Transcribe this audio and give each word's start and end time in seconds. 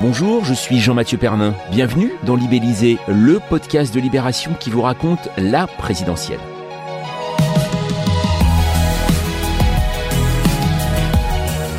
Bonjour, 0.00 0.46
je 0.46 0.54
suis 0.54 0.78
Jean-Mathieu 0.78 1.18
Pernin. 1.18 1.54
Bienvenue 1.70 2.10
dans 2.24 2.34
Libellisé, 2.34 2.96
le 3.06 3.38
podcast 3.38 3.94
de 3.94 4.00
Libération 4.00 4.52
qui 4.58 4.70
vous 4.70 4.80
raconte 4.80 5.28
la 5.36 5.66
présidentielle. 5.66 6.40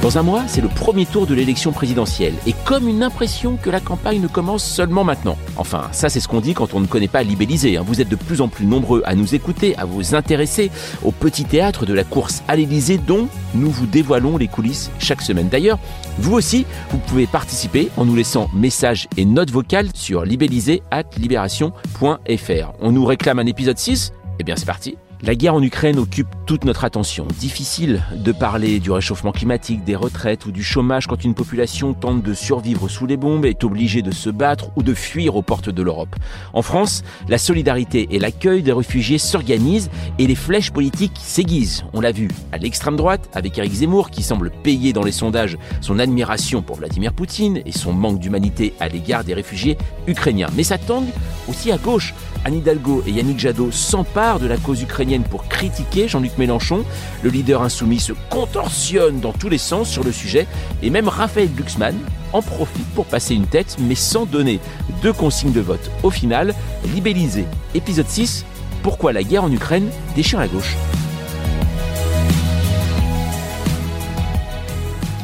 Dans 0.01 0.17
un 0.17 0.23
mois, 0.23 0.45
c'est 0.47 0.61
le 0.61 0.67
premier 0.67 1.05
tour 1.05 1.27
de 1.27 1.35
l'élection 1.35 1.71
présidentielle, 1.71 2.33
et 2.47 2.55
comme 2.65 2.87
une 2.87 3.03
impression 3.03 3.55
que 3.61 3.69
la 3.69 3.79
campagne 3.79 4.19
ne 4.19 4.27
commence 4.27 4.63
seulement 4.63 5.03
maintenant. 5.03 5.37
Enfin, 5.57 5.89
ça 5.91 6.09
c'est 6.09 6.19
ce 6.19 6.27
qu'on 6.27 6.41
dit 6.41 6.55
quand 6.55 6.73
on 6.73 6.79
ne 6.79 6.87
connaît 6.87 7.07
pas 7.07 7.21
Libellisé. 7.21 7.77
hein. 7.77 7.83
Vous 7.85 8.01
êtes 8.01 8.09
de 8.09 8.15
plus 8.15 8.41
en 8.41 8.47
plus 8.47 8.65
nombreux 8.65 9.03
à 9.05 9.13
nous 9.13 9.35
écouter, 9.35 9.77
à 9.77 9.85
vous 9.85 10.15
intéresser 10.15 10.71
au 11.03 11.11
petit 11.11 11.45
théâtre 11.45 11.85
de 11.85 11.93
la 11.93 12.03
course 12.03 12.41
à 12.47 12.55
l'Élysée 12.55 12.97
dont 12.97 13.27
nous 13.53 13.69
vous 13.69 13.85
dévoilons 13.85 14.37
les 14.37 14.47
coulisses 14.47 14.89
chaque 14.97 15.21
semaine. 15.21 15.49
D'ailleurs, 15.49 15.77
vous 16.17 16.33
aussi, 16.33 16.65
vous 16.89 16.97
pouvez 16.97 17.27
participer 17.27 17.89
en 17.95 18.05
nous 18.05 18.15
laissant 18.15 18.49
messages 18.55 19.07
et 19.17 19.25
notes 19.25 19.51
vocales 19.51 19.89
sur 19.93 20.25
libellisé@libération.fr. 20.25 22.71
On 22.79 22.91
nous 22.91 23.05
réclame 23.05 23.37
un 23.37 23.45
épisode 23.45 23.77
6 23.77 24.13
Eh 24.39 24.43
bien 24.43 24.55
c'est 24.55 24.65
parti 24.65 24.95
la 25.23 25.35
guerre 25.35 25.53
en 25.53 25.61
Ukraine 25.61 25.99
occupe 25.99 26.27
toute 26.47 26.65
notre 26.65 26.83
attention. 26.83 27.27
Difficile 27.39 28.01
de 28.15 28.31
parler 28.31 28.79
du 28.79 28.91
réchauffement 28.91 29.31
climatique, 29.31 29.83
des 29.83 29.95
retraites 29.95 30.47
ou 30.47 30.51
du 30.51 30.63
chômage 30.63 31.05
quand 31.05 31.23
une 31.23 31.35
population 31.35 31.93
tente 31.93 32.23
de 32.23 32.33
survivre 32.33 32.89
sous 32.89 33.05
les 33.05 33.17
bombes, 33.17 33.45
est 33.45 33.63
obligée 33.63 34.01
de 34.01 34.11
se 34.11 34.29
battre 34.29 34.71
ou 34.75 34.83
de 34.83 34.95
fuir 34.95 35.35
aux 35.35 35.43
portes 35.43 35.69
de 35.69 35.83
l'Europe. 35.83 36.15
En 36.53 36.63
France, 36.63 37.03
la 37.29 37.37
solidarité 37.37 38.07
et 38.11 38.19
l'accueil 38.19 38.63
des 38.63 38.71
réfugiés 38.71 39.19
s'organisent 39.19 39.91
et 40.17 40.25
les 40.25 40.35
flèches 40.35 40.71
politiques 40.71 41.19
s'aiguisent. 41.21 41.83
On 41.93 42.01
l'a 42.01 42.11
vu 42.11 42.29
à 42.51 42.57
l'extrême 42.57 42.95
droite 42.95 43.29
avec 43.33 43.57
Éric 43.57 43.73
Zemmour 43.73 44.09
qui 44.09 44.23
semble 44.23 44.49
payer 44.63 44.91
dans 44.91 45.03
les 45.03 45.11
sondages 45.11 45.57
son 45.81 45.99
admiration 45.99 46.63
pour 46.63 46.77
Vladimir 46.77 47.13
Poutine 47.13 47.61
et 47.65 47.71
son 47.71 47.93
manque 47.93 48.19
d'humanité 48.19 48.73
à 48.79 48.87
l'égard 48.87 49.23
des 49.23 49.35
réfugiés 49.35 49.77
ukrainiens. 50.07 50.49
Mais 50.55 50.63
ça 50.63 50.79
tangue 50.79 51.09
aussi 51.47 51.71
à 51.71 51.77
gauche. 51.77 52.15
Anne 52.43 52.55
Hidalgo 52.55 53.03
et 53.05 53.11
Yannick 53.11 53.37
Jadot 53.37 53.69
s'emparent 53.71 54.39
de 54.39 54.47
la 54.47 54.57
cause 54.57 54.81
ukrainienne 54.81 55.10
pour 55.19 55.47
critiquer 55.47 56.07
Jean-Luc 56.07 56.37
Mélenchon. 56.37 56.83
Le 57.23 57.29
leader 57.29 57.61
insoumis 57.61 57.99
se 57.99 58.13
contorsionne 58.29 59.19
dans 59.19 59.33
tous 59.33 59.49
les 59.49 59.57
sens 59.57 59.89
sur 59.89 60.03
le 60.03 60.11
sujet 60.11 60.47
et 60.81 60.89
même 60.89 61.07
Raphaël 61.07 61.49
Glucksmann 61.53 61.97
en 62.33 62.41
profite 62.41 62.87
pour 62.95 63.05
passer 63.05 63.35
une 63.35 63.47
tête 63.47 63.75
mais 63.79 63.95
sans 63.95 64.25
donner 64.25 64.59
de 65.03 65.11
consigne 65.11 65.51
de 65.51 65.61
vote. 65.61 65.91
Au 66.03 66.09
final, 66.09 66.55
libellisé. 66.93 67.45
Épisode 67.75 68.07
6, 68.07 68.45
pourquoi 68.83 69.11
la 69.11 69.23
guerre 69.23 69.43
en 69.43 69.51
Ukraine 69.51 69.89
déchire 70.15 70.39
la 70.39 70.47
gauche. 70.47 70.75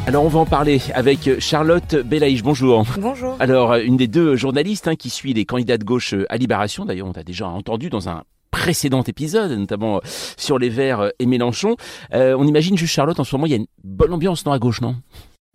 Alors 0.06 0.24
on 0.24 0.30
va 0.30 0.40
en 0.40 0.46
parler 0.46 0.82
avec 0.94 1.40
Charlotte 1.40 1.96
Belaïch. 1.96 2.42
Bonjour. 2.42 2.86
Bonjour. 2.98 3.36
Alors, 3.42 3.76
une 3.76 3.98
des 3.98 4.08
deux 4.08 4.38
journalistes 4.38 4.88
hein, 4.88 4.96
qui 4.96 5.10
suit 5.10 5.34
les 5.34 5.44
candidats 5.44 5.78
de 5.78 5.84
gauche 5.84 6.16
à 6.30 6.38
Libération, 6.38 6.86
d'ailleurs 6.86 7.08
on 7.08 7.14
t'a 7.14 7.24
déjà 7.24 7.48
entendu 7.48 7.90
dans 7.90 8.08
un 8.08 8.24
précédent 8.52 9.04
épisode, 9.04 9.52
notamment 9.52 9.98
euh, 9.98 10.00
sur 10.38 10.60
les 10.60 10.70
Verts 10.70 11.02
euh, 11.02 11.10
et 11.20 11.26
Mélenchon. 11.26 11.76
Euh, 12.14 12.36
on 12.38 12.46
imagine 12.46 12.78
juste 12.78 12.94
Charlotte, 12.94 13.20
en 13.20 13.24
ce 13.24 13.36
moment 13.36 13.46
il 13.46 13.52
y 13.52 13.56
a 13.56 13.58
une 13.58 13.68
bonne 13.84 14.14
ambiance 14.14 14.46
non 14.46 14.52
à 14.52 14.60
gauche, 14.60 14.82
non? 14.82 14.96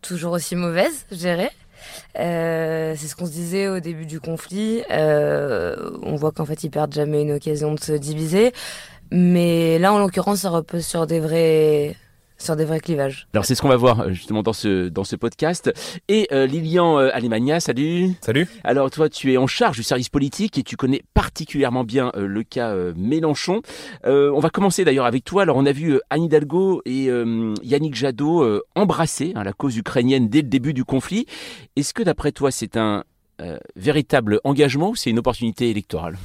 Toujours 0.02 0.32
aussi 0.32 0.56
mauvaise, 0.56 1.06
je 1.10 1.16
dirais. 1.16 1.50
Euh, 2.18 2.94
c'est 2.96 3.06
ce 3.08 3.16
qu'on 3.16 3.26
se 3.26 3.32
disait 3.32 3.68
au 3.68 3.80
début 3.80 4.06
du 4.06 4.20
conflit. 4.20 4.82
On 4.90 6.16
voit 6.16 6.32
qu'en 6.32 6.44
fait, 6.44 6.64
ils 6.64 6.70
perdent 6.70 6.94
jamais 6.94 7.22
une 7.22 7.32
occasion 7.32 7.74
de 7.74 7.80
se 7.80 7.92
diviser. 7.92 8.52
Mais 9.12 9.78
là, 9.78 9.92
en 9.92 9.98
l'occurrence, 9.98 10.40
ça 10.40 10.50
repose 10.50 10.86
sur 10.86 11.06
des 11.06 11.20
vrais, 11.20 11.96
sur 12.42 12.56
des 12.56 12.64
vrais 12.64 12.80
clivages. 12.80 13.28
Alors 13.32 13.44
c'est 13.44 13.54
ce 13.54 13.62
qu'on 13.62 13.68
va 13.68 13.76
voir 13.76 14.00
euh, 14.00 14.10
justement 14.10 14.42
dans 14.42 14.52
ce, 14.52 14.88
dans 14.88 15.04
ce 15.04 15.16
podcast. 15.16 15.72
Et 16.08 16.28
euh, 16.32 16.46
Lilian 16.46 16.98
euh, 16.98 17.10
Alemagna, 17.12 17.60
salut 17.60 18.10
Salut. 18.20 18.48
Alors 18.64 18.90
toi, 18.90 19.08
tu 19.08 19.32
es 19.32 19.36
en 19.36 19.46
charge 19.46 19.76
du 19.76 19.82
service 19.82 20.08
politique 20.08 20.58
et 20.58 20.62
tu 20.62 20.76
connais 20.76 21.02
particulièrement 21.14 21.84
bien 21.84 22.12
euh, 22.16 22.26
le 22.26 22.42
cas 22.42 22.70
euh, 22.70 22.92
Mélenchon. 22.96 23.62
Euh, 24.04 24.30
on 24.34 24.40
va 24.40 24.50
commencer 24.50 24.84
d'ailleurs 24.84 25.06
avec 25.06 25.24
toi. 25.24 25.42
Alors 25.42 25.56
on 25.56 25.66
a 25.66 25.72
vu 25.72 25.94
euh, 25.94 26.00
Anne 26.10 26.24
Hidalgo 26.24 26.82
et 26.84 27.08
euh, 27.08 27.54
Yannick 27.62 27.94
Jadot 27.94 28.42
euh, 28.42 28.62
embrasser 28.74 29.32
hein, 29.36 29.44
la 29.44 29.52
cause 29.52 29.76
ukrainienne 29.76 30.28
dès 30.28 30.42
le 30.42 30.48
début 30.48 30.74
du 30.74 30.84
conflit. 30.84 31.26
Est-ce 31.76 31.94
que 31.94 32.02
d'après 32.02 32.32
toi, 32.32 32.50
c'est 32.50 32.76
un 32.76 33.04
euh, 33.40 33.58
véritable 33.76 34.40
engagement 34.44 34.90
ou 34.90 34.96
c'est 34.96 35.10
une 35.10 35.18
opportunité 35.18 35.70
électorale? 35.70 36.18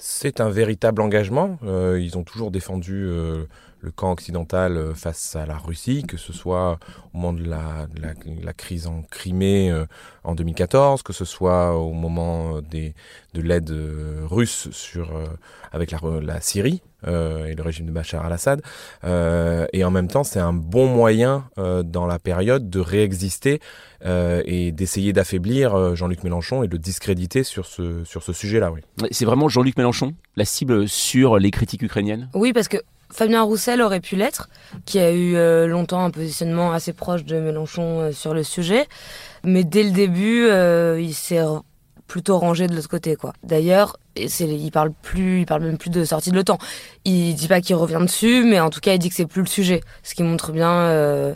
C'est 0.00 0.40
un 0.40 0.48
véritable 0.48 1.02
engagement. 1.02 1.58
Euh, 1.64 1.98
ils 2.00 2.16
ont 2.16 2.22
toujours 2.22 2.52
défendu 2.52 3.04
euh, 3.04 3.46
le 3.80 3.90
camp 3.90 4.12
occidental 4.12 4.76
euh, 4.76 4.94
face 4.94 5.36
à 5.36 5.46
la 5.46 5.56
Russie, 5.56 6.04
que 6.06 6.16
ce 6.16 6.32
soit 6.32 6.78
au 7.12 7.18
moment 7.18 7.32
de 7.32 7.48
la, 7.48 7.86
de 7.94 8.02
la, 8.02 8.14
de 8.14 8.44
la 8.44 8.52
crise 8.52 8.86
en 8.86 9.02
Crimée 9.02 9.70
euh, 9.70 9.86
en 10.24 10.34
2014, 10.34 11.02
que 11.02 11.12
ce 11.12 11.24
soit 11.24 11.76
au 11.76 11.92
moment 11.92 12.56
euh, 12.56 12.60
des, 12.60 12.94
de 13.34 13.40
l'aide 13.40 13.70
euh, 13.70 14.22
russe 14.24 14.68
sur, 14.72 15.16
euh, 15.16 15.26
avec 15.72 15.90
la, 15.90 15.98
la 16.20 16.40
Syrie 16.40 16.82
euh, 17.06 17.46
et 17.46 17.54
le 17.54 17.62
régime 17.62 17.86
de 17.86 17.92
Bachar 17.92 18.24
al-Assad. 18.24 18.62
Euh, 19.04 19.66
et 19.72 19.84
en 19.84 19.90
même 19.90 20.08
temps, 20.08 20.24
c'est 20.24 20.40
un 20.40 20.52
bon 20.52 20.86
moyen 20.86 21.48
euh, 21.58 21.82
dans 21.84 22.06
la 22.06 22.18
période 22.18 22.68
de 22.68 22.80
réexister 22.80 23.60
euh, 24.04 24.42
et 24.44 24.72
d'essayer 24.72 25.12
d'affaiblir 25.12 25.94
Jean-Luc 25.94 26.24
Mélenchon 26.24 26.62
et 26.62 26.66
de 26.66 26.72
le 26.72 26.78
discréditer 26.78 27.44
sur 27.44 27.66
ce, 27.66 28.02
sur 28.04 28.22
ce 28.22 28.32
sujet-là. 28.32 28.72
Oui. 28.72 28.80
C'est 29.12 29.24
vraiment 29.24 29.48
Jean-Luc 29.48 29.76
Mélenchon, 29.76 30.14
la 30.36 30.44
cible 30.44 30.88
sur 30.88 31.38
les 31.38 31.50
critiques 31.50 31.82
ukrainiennes? 31.82 32.28
Oui, 32.34 32.52
parce 32.52 32.68
que 32.68 32.78
Fabien 33.10 33.42
Roussel 33.42 33.80
aurait 33.80 34.00
pu 34.00 34.16
l'être, 34.16 34.48
qui 34.84 34.98
a 34.98 35.10
eu 35.12 35.34
euh, 35.36 35.66
longtemps 35.66 36.04
un 36.04 36.10
positionnement 36.10 36.72
assez 36.72 36.92
proche 36.92 37.24
de 37.24 37.40
Mélenchon 37.40 38.00
euh, 38.00 38.12
sur 38.12 38.34
le 38.34 38.42
sujet. 38.42 38.86
Mais 39.44 39.64
dès 39.64 39.82
le 39.82 39.90
début, 39.90 40.46
euh, 40.46 41.00
il 41.00 41.14
s'est 41.14 41.42
plutôt 42.06 42.38
rangé 42.38 42.66
de 42.66 42.74
l'autre 42.74 42.88
côté, 42.88 43.16
quoi. 43.16 43.32
D'ailleurs, 43.42 43.96
il 44.16 44.70
parle 44.72 44.92
plus, 45.02 45.40
il 45.40 45.46
parle 45.46 45.62
même 45.62 45.78
plus 45.78 45.90
de 45.90 46.04
sortie 46.04 46.30
de 46.30 46.36
l'OTAN. 46.36 46.58
Il 47.04 47.34
dit 47.34 47.48
pas 47.48 47.60
qu'il 47.60 47.76
revient 47.76 48.00
dessus, 48.00 48.44
mais 48.44 48.60
en 48.60 48.70
tout 48.70 48.80
cas, 48.80 48.94
il 48.94 48.98
dit 48.98 49.08
que 49.10 49.14
c'est 49.14 49.26
plus 49.26 49.42
le 49.42 49.46
sujet. 49.48 49.80
Ce 50.02 50.14
qui 50.14 50.22
montre 50.22 50.52
bien 50.52 51.34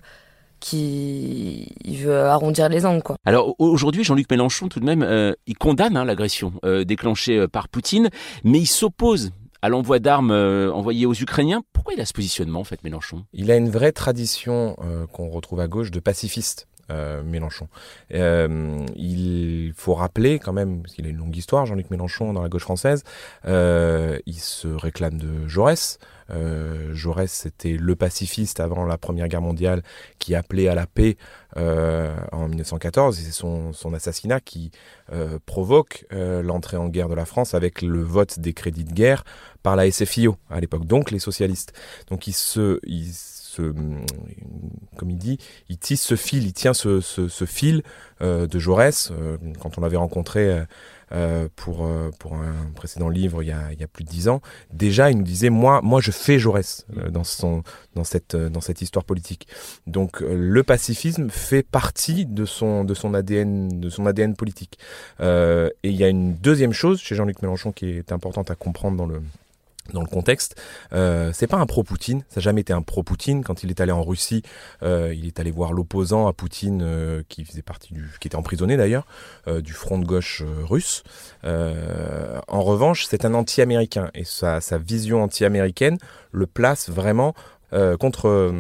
qu'il 0.60 1.66
il 1.84 1.96
veut 1.98 2.20
arrondir 2.24 2.68
les 2.68 2.86
angles, 2.86 3.02
quoi. 3.02 3.16
Alors 3.24 3.48
au- 3.58 3.68
aujourd'hui, 3.68 4.04
Jean-Luc 4.04 4.30
Mélenchon, 4.30 4.68
tout 4.68 4.80
de 4.80 4.84
même, 4.84 5.34
il 5.46 5.56
condamne 5.58 5.96
hein, 5.96 6.04
l'agression 6.04 6.52
déclenchée 6.86 7.46
par 7.48 7.68
Poutine, 7.68 8.08
mais 8.44 8.58
il 8.60 8.66
s'oppose 8.66 9.32
à 9.62 9.68
l'envoi 9.68 10.00
d'armes 10.00 10.32
euh, 10.32 10.72
envoyées 10.72 11.06
aux 11.06 11.14
Ukrainiens. 11.14 11.62
Pourquoi 11.72 11.94
il 11.94 12.00
a 12.00 12.04
ce 12.04 12.12
positionnement, 12.12 12.60
en 12.60 12.64
fait, 12.64 12.82
Mélenchon? 12.82 13.24
Il 13.32 13.50
a 13.50 13.56
une 13.56 13.70
vraie 13.70 13.92
tradition 13.92 14.76
euh, 14.82 15.06
qu'on 15.06 15.30
retrouve 15.30 15.60
à 15.60 15.68
gauche 15.68 15.92
de 15.92 16.00
pacifiste. 16.00 16.66
Euh, 16.92 17.22
Mélenchon. 17.22 17.68
Euh, 18.12 18.86
il 18.96 19.72
faut 19.76 19.94
rappeler 19.94 20.38
quand 20.38 20.52
même, 20.52 20.82
parce 20.82 20.94
qu'il 20.94 21.06
a 21.06 21.08
une 21.08 21.16
longue 21.16 21.36
histoire, 21.36 21.66
Jean-Luc 21.66 21.90
Mélenchon 21.90 22.32
dans 22.32 22.42
la 22.42 22.48
gauche 22.48 22.62
française, 22.62 23.02
euh, 23.46 24.18
il 24.26 24.38
se 24.38 24.68
réclame 24.68 25.18
de 25.18 25.48
Jaurès. 25.48 25.98
Jaurès, 26.94 27.30
c'était 27.30 27.76
le 27.76 27.94
pacifiste 27.94 28.58
avant 28.60 28.86
la 28.86 28.96
Première 28.96 29.28
Guerre 29.28 29.42
mondiale 29.42 29.82
qui 30.18 30.34
appelait 30.34 30.66
à 30.66 30.74
la 30.74 30.86
paix 30.86 31.18
en 31.56 32.48
1914. 32.48 33.20
Et 33.20 33.24
c'est 33.24 33.32
son, 33.32 33.74
assassinat 33.92 34.40
qui 34.40 34.70
provoque 35.44 36.06
l'entrée 36.10 36.78
en 36.78 36.88
guerre 36.88 37.10
de 37.10 37.14
la 37.14 37.26
France 37.26 37.52
avec 37.52 37.82
le 37.82 38.00
vote 38.00 38.40
des 38.40 38.54
crédits 38.54 38.84
de 38.84 38.94
guerre 38.94 39.24
par 39.62 39.76
la 39.76 39.90
SFIO 39.90 40.36
à 40.48 40.58
l'époque, 40.60 40.86
donc 40.86 41.10
les 41.10 41.18
socialistes. 41.18 41.74
Donc 42.08 42.26
il 42.26 42.32
se, 42.32 42.80
se, 43.52 43.74
comme 44.96 45.10
il 45.10 45.18
dit, 45.18 45.38
il 45.68 45.78
tisse 45.78 46.02
ce 46.02 46.16
fil, 46.16 46.44
il 46.44 46.52
tient 46.52 46.74
ce, 46.74 47.00
fil 47.46 47.82
euh, 48.22 48.46
de 48.46 48.58
Jaurès. 48.58 49.10
Euh, 49.12 49.36
quand 49.60 49.78
on 49.78 49.82
l'avait 49.82 49.96
rencontré 49.96 50.64
euh, 51.12 51.48
pour, 51.56 51.86
pour 52.18 52.34
un 52.34 52.70
précédent 52.74 53.10
livre 53.10 53.42
il 53.42 53.48
y, 53.48 53.52
a, 53.52 53.70
il 53.72 53.78
y 53.78 53.84
a 53.84 53.86
plus 53.86 54.04
de 54.04 54.08
dix 54.08 54.28
ans, 54.28 54.40
déjà 54.72 55.10
il 55.10 55.18
nous 55.18 55.24
disait 55.24 55.50
moi, 55.50 55.80
moi 55.82 56.00
je 56.00 56.10
fais 56.10 56.38
Jaurès 56.38 56.86
dans, 57.10 57.24
son, 57.24 57.62
dans, 57.94 58.04
cette, 58.04 58.34
dans 58.34 58.62
cette 58.62 58.80
histoire 58.80 59.04
politique. 59.04 59.46
Donc 59.86 60.20
le 60.20 60.62
pacifisme 60.62 61.28
fait 61.28 61.62
partie 61.62 62.24
de 62.24 62.46
son, 62.46 62.84
de 62.84 62.94
son, 62.94 63.12
ADN, 63.12 63.80
de 63.80 63.90
son 63.90 64.06
ADN 64.06 64.34
politique. 64.34 64.78
Et 65.20 65.70
il 65.84 65.96
y 65.96 66.04
a 66.04 66.08
une 66.08 66.34
deuxième 66.36 66.72
chose 66.72 67.00
chez 67.00 67.14
Jean-Luc 67.14 67.42
Mélenchon 67.42 67.72
qui 67.72 67.90
est 67.90 68.12
importante 68.12 68.50
à 68.50 68.54
comprendre 68.54 68.96
dans 68.96 69.06
le, 69.06 69.20
dans 69.92 70.00
le 70.00 70.06
contexte. 70.06 70.60
Euh, 70.92 71.30
c'est 71.32 71.46
pas 71.46 71.58
un 71.58 71.66
pro-Poutine, 71.66 72.20
ça 72.28 72.40
n'a 72.40 72.42
jamais 72.42 72.60
été 72.60 72.72
un 72.72 72.82
pro-Poutine. 72.82 73.42
Quand 73.42 73.62
il 73.62 73.70
est 73.70 73.80
allé 73.80 73.92
en 73.92 74.02
Russie, 74.02 74.42
euh, 74.82 75.12
il 75.14 75.26
est 75.26 75.40
allé 75.40 75.50
voir 75.50 75.72
l'opposant 75.72 76.26
à 76.26 76.32
Poutine, 76.32 76.82
euh, 76.82 77.22
qui 77.28 77.44
faisait 77.44 77.62
partie 77.62 77.92
du, 77.92 78.08
qui 78.20 78.28
était 78.28 78.36
emprisonné 78.36 78.76
d'ailleurs, 78.76 79.06
euh, 79.48 79.60
du 79.60 79.72
front 79.72 79.98
de 79.98 80.04
gauche 80.04 80.42
russe. 80.62 81.02
En 81.44 82.62
revanche, 82.62 83.06
c'est 83.06 83.24
un 83.24 83.34
anti-américain 83.34 84.10
et 84.14 84.24
sa, 84.24 84.60
sa 84.60 84.78
vision 84.78 85.22
anti-américaine 85.22 85.98
le 86.30 86.46
place 86.46 86.88
vraiment 86.88 87.34
euh, 87.72 87.96
contre 87.96 88.28
euh, 88.28 88.52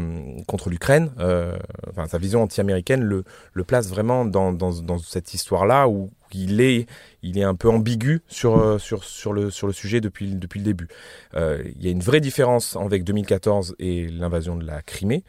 contre 0.46 0.70
l'Ukraine. 0.70 1.10
euh, 1.18 1.56
enfin, 1.90 2.06
sa 2.06 2.18
vision 2.18 2.42
anti-américaine 2.42 3.02
le, 3.02 3.24
le 3.52 3.64
place 3.64 3.88
vraiment 3.88 4.24
dans, 4.24 4.52
dans, 4.52 4.98
cette 4.98 5.34
histoire-là 5.34 5.88
où 5.88 6.10
il 6.32 6.60
est 6.60 6.86
il 7.22 7.38
est 7.38 7.42
un 7.42 7.54
peu 7.54 7.68
ambigu 7.68 8.22
sur 8.28 8.80
sur 8.80 9.04
sur 9.04 9.32
le 9.32 9.50
sur 9.50 9.66
le 9.66 9.72
sujet 9.72 10.00
depuis 10.00 10.34
depuis 10.34 10.60
le 10.60 10.64
début. 10.64 10.88
Il 11.34 11.82
y 11.82 11.88
a 11.88 11.90
une 11.90 12.00
vraie 12.00 12.20
différence 12.20 12.76
avec 12.76 13.04
2014 13.04 13.76
et 13.78 14.08
l'invasion 14.08 14.56
de 14.56 14.64
la 14.64 14.80
Crimée 14.82 15.24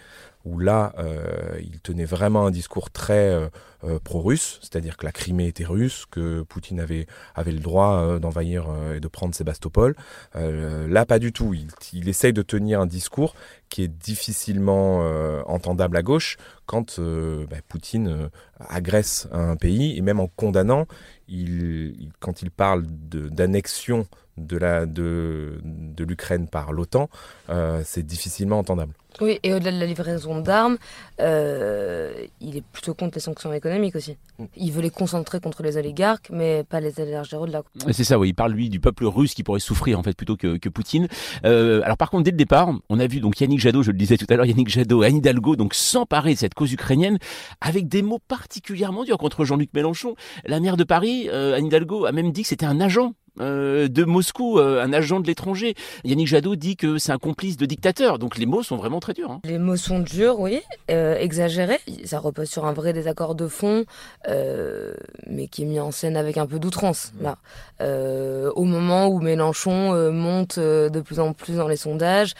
où 0.45 0.59
là 0.59 0.93
euh, 0.97 1.57
il 1.61 1.79
tenait 1.79 2.05
vraiment 2.05 2.45
un 2.45 2.51
discours 2.51 2.91
très 2.91 3.29
euh, 3.29 3.47
euh, 3.83 3.99
pro-russe, 4.03 4.59
c'est-à-dire 4.61 4.97
que 4.97 5.05
la 5.05 5.11
Crimée 5.11 5.47
était 5.47 5.65
russe, 5.65 6.05
que 6.09 6.43
Poutine 6.43 6.79
avait 6.79 7.07
avait 7.35 7.51
le 7.51 7.59
droit 7.59 8.19
d'envahir 8.19 8.67
et 8.95 8.99
de 8.99 9.07
prendre 9.07 9.35
Sébastopol. 9.35 9.95
Là, 10.35 11.05
pas 11.05 11.19
du 11.19 11.33
tout. 11.33 11.53
Il, 11.93 12.07
essaye 12.07 12.33
de 12.33 12.41
tenir 12.41 12.79
un 12.79 12.85
discours 12.85 13.35
qui 13.69 13.83
est 13.83 13.87
difficilement 13.89 14.99
entendable 15.45 15.97
à 15.97 16.01
gauche 16.01 16.37
quand 16.65 16.99
bah, 16.99 17.57
Poutine 17.67 18.29
agresse 18.59 19.27
un 19.33 19.57
pays 19.57 19.97
et 19.97 20.01
même 20.01 20.21
en 20.21 20.27
condamnant, 20.27 20.87
il, 21.27 22.09
quand 22.19 22.41
il 22.41 22.51
parle 22.51 22.83
d'annexion 22.87 24.07
de 24.37 24.57
la 24.57 24.85
de, 24.85 25.59
de 25.63 26.03
l'Ukraine 26.03 26.47
par 26.47 26.73
l'OTAN, 26.73 27.09
euh, 27.49 27.81
c'est 27.85 28.03
difficilement 28.03 28.59
entendable. 28.59 28.93
Oui, 29.21 29.39
et 29.43 29.53
au-delà 29.53 29.71
de 29.71 29.79
la 29.79 29.85
livraison 29.85 30.41
d'armes, 30.41 30.77
euh, 31.19 32.11
il 32.41 32.57
est 32.57 32.63
plutôt 32.63 32.93
contre 32.93 33.15
les 33.15 33.21
sanctions 33.21 33.53
économiques 33.53 33.95
aussi. 33.95 34.17
Il 34.57 34.71
veut 34.71 34.81
les 34.81 34.89
concentrer 34.89 35.39
contre 35.39 35.61
les 35.61 35.77
oligarques, 35.77 36.29
mais 36.31 36.63
pas 36.63 36.79
les 36.79 36.99
élargir 36.99 37.41
au-delà. 37.41 37.61
C'est 37.91 38.03
ça, 38.03 38.17
oui. 38.17 38.29
Il 38.29 38.33
parle 38.33 38.53
lui 38.53 38.69
du 38.69 38.79
peuple 38.79 39.05
russe 39.05 39.35
qui 39.35 39.43
pourrait 39.43 39.59
souffrir 39.59 39.99
en 39.99 40.03
fait 40.03 40.17
plutôt 40.17 40.35
que, 40.35 40.57
que 40.57 40.69
Poutine. 40.69 41.07
Euh, 41.45 41.81
alors 41.83 41.97
par 41.97 42.09
contre, 42.09 42.23
dès 42.23 42.31
le 42.31 42.37
départ, 42.37 42.73
on 42.89 42.99
a 42.99 43.05
vu 43.05 43.19
donc 43.19 43.39
Yannick 43.39 43.59
Jadot, 43.59 43.83
je 43.83 43.91
le 43.91 43.97
disais 43.97 44.17
tout 44.17 44.25
à 44.29 44.35
l'heure, 44.35 44.45
Yannick 44.45 44.69
Jadot, 44.69 45.03
Anne 45.03 45.17
Hidalgo, 45.17 45.55
donc 45.55 45.75
s'emparer 45.75 46.33
de 46.33 46.39
cette 46.39 46.55
cause 46.55 46.73
ukrainienne 46.73 47.19
avec 47.61 47.87
des 47.87 48.01
mots 48.01 48.19
particulièrement 48.27 49.03
durs 49.03 49.17
contre 49.19 49.45
Jean-Luc 49.45 49.69
Mélenchon. 49.73 50.15
La 50.45 50.59
maire 50.59 50.77
de 50.77 50.83
Paris, 50.83 51.29
euh, 51.31 51.55
Anne 51.55 51.67
Hidalgo, 51.67 52.05
a 52.05 52.11
même 52.11 52.31
dit 52.31 52.41
que 52.41 52.47
c'était 52.47 52.65
un 52.65 52.81
agent. 52.81 53.13
Euh, 53.39 53.87
de 53.87 54.03
Moscou, 54.03 54.59
euh, 54.59 54.83
un 54.83 54.93
agent 54.93 55.19
de 55.19 55.27
l'étranger. 55.27 55.75
Yannick 56.03 56.27
Jadot 56.27 56.55
dit 56.55 56.75
que 56.75 56.97
c'est 56.97 57.11
un 57.11 57.17
complice 57.17 57.57
de 57.57 57.65
dictateur. 57.65 58.19
Donc 58.19 58.37
les 58.37 58.45
mots 58.45 58.63
sont 58.63 58.77
vraiment 58.77 58.99
très 58.99 59.13
durs. 59.13 59.31
hein. 59.31 59.41
Les 59.45 59.57
mots 59.57 59.75
sont 59.75 59.99
durs, 59.99 60.39
oui, 60.39 60.61
euh, 60.91 61.15
exagérés. 61.17 61.79
Ça 62.05 62.19
repose 62.19 62.49
sur 62.49 62.65
un 62.65 62.73
vrai 62.73 62.93
désaccord 62.93 63.35
de 63.35 63.47
fond, 63.47 63.85
mais 64.27 65.47
qui 65.47 65.63
est 65.63 65.65
mis 65.65 65.79
en 65.79 65.91
scène 65.91 66.17
avec 66.17 66.37
un 66.37 66.45
peu 66.45 66.59
d'outrance, 66.59 67.13
là. 67.21 67.37
Euh, 67.81 68.51
au 68.55 68.63
moment 68.63 69.07
où 69.07 69.19
Mélenchon 69.19 70.11
monte 70.11 70.59
de 70.59 71.01
plus 71.01 71.19
en 71.19 71.33
plus 71.33 71.57
dans 71.57 71.67
les 71.67 71.77
sondages, 71.77 72.33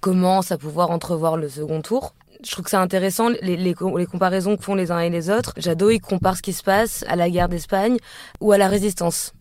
commence 0.00 0.52
à 0.52 0.58
pouvoir 0.58 0.90
entrevoir 0.90 1.36
le 1.36 1.48
second 1.48 1.80
tour? 1.80 2.14
Je 2.44 2.50
trouve 2.50 2.64
que 2.64 2.70
c'est 2.70 2.76
intéressant 2.76 3.28
les, 3.42 3.56
les, 3.56 3.74
co- 3.74 3.96
les 3.96 4.06
comparaisons 4.06 4.56
que 4.56 4.62
font 4.62 4.74
les 4.74 4.90
uns 4.90 5.00
et 5.00 5.10
les 5.10 5.30
autres. 5.30 5.52
Jadot, 5.56 5.90
il 5.90 6.00
compare 6.00 6.36
ce 6.36 6.42
qui 6.42 6.52
se 6.52 6.62
passe 6.62 7.04
à 7.08 7.16
la 7.16 7.30
guerre 7.30 7.48
d'Espagne 7.48 7.96
ou 8.40 8.52
à 8.52 8.58
la 8.58 8.68
résistance. 8.68 9.32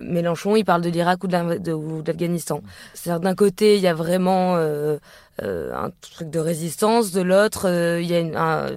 Mélenchon, 0.00 0.56
il 0.56 0.64
parle 0.64 0.82
de 0.82 0.88
l'Irak 0.88 1.24
ou 1.24 1.26
de 1.28 2.06
l'Afghanistan. 2.06 2.60
C'est-à-dire 2.94 3.20
d'un 3.20 3.34
côté, 3.34 3.76
il 3.76 3.82
y 3.82 3.86
a 3.86 3.94
vraiment 3.94 4.56
euh, 4.56 4.98
euh, 5.42 5.74
un 5.74 5.90
truc 6.00 6.30
de 6.30 6.38
résistance, 6.38 7.10
de 7.12 7.20
l'autre, 7.20 7.68
euh, 7.68 8.00
il 8.00 8.08
y 8.08 8.14
a 8.14 8.20
une, 8.20 8.36
un- 8.36 8.70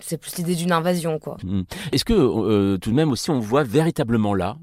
c'est 0.00 0.18
plus 0.18 0.36
l'idée 0.36 0.54
d'une 0.54 0.72
invasion, 0.72 1.18
quoi. 1.18 1.38
Mm. 1.42 1.62
Est-ce 1.92 2.04
que 2.04 2.76
tout 2.76 2.90
de 2.90 2.94
même 2.94 3.10
aussi 3.12 3.30
on 3.30 3.40
voit 3.40 3.62
véritablement 3.64 4.34
là 4.34 4.56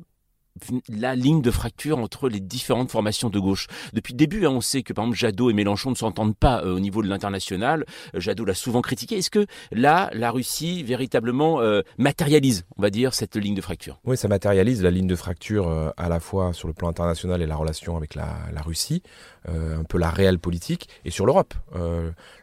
la 0.90 1.16
ligne 1.16 1.42
de 1.42 1.52
fracture 1.52 2.00
entre 2.00 2.30
les 2.30 2.40
différentes 2.40 2.92
formations 2.92 3.30
de 3.30 3.40
gauche. 3.40 3.68
Depuis 3.94 4.14
le 4.14 4.18
début, 4.18 4.46
hein, 4.46 4.52
on 4.52 4.62
sait 4.62 4.84
que 4.84 4.94
par 4.94 5.06
exemple 5.06 5.20
Jadot 5.20 5.50
et 5.50 5.54
Mélenchon 5.54 5.92
ne 5.92 5.96
s'entendent 5.96 6.36
pas 6.36 6.64
euh, 6.64 6.76
au 6.76 6.80
niveau 6.80 7.02
de 7.02 7.08
l'international. 7.08 7.86
Euh, 8.16 8.20
Jadot 8.20 8.46
l'a 8.46 8.54
souvent 8.54 8.82
critiqué. 8.82 9.18
Est-ce 9.18 9.30
que 9.30 9.46
là, 9.72 10.10
la 10.14 10.32
Russie 10.32 10.84
véritablement 10.84 11.62
euh, 11.62 11.82
matérialise, 11.98 12.66
on 12.78 12.82
va 12.82 12.90
dire, 12.90 13.14
cette 13.14 13.36
ligne 13.36 13.56
de 13.56 13.62
fracture? 13.62 14.00
Oui, 14.06 14.18
ça 14.18 14.28
matérialise 14.28 14.82
la 14.84 14.92
ligne 14.92 15.08
de 15.08 15.16
fracture 15.16 15.94
à 15.98 16.10
la 16.10 16.20
fois 16.20 16.54
sur 16.54 16.68
le 16.68 16.74
plan 16.74 16.90
international 16.90 17.42
et 17.42 17.46
la 17.46 17.56
relation 17.56 17.98
avec 17.98 18.16
la, 18.16 18.28
la 18.54 18.62
Russie, 18.62 19.02
un 19.48 19.84
peu 19.84 19.98
la 19.98 20.10
réelle 20.10 20.40
politique, 20.40 20.90
et 21.06 21.12
sur 21.12 21.26
l'Europe. 21.26 21.54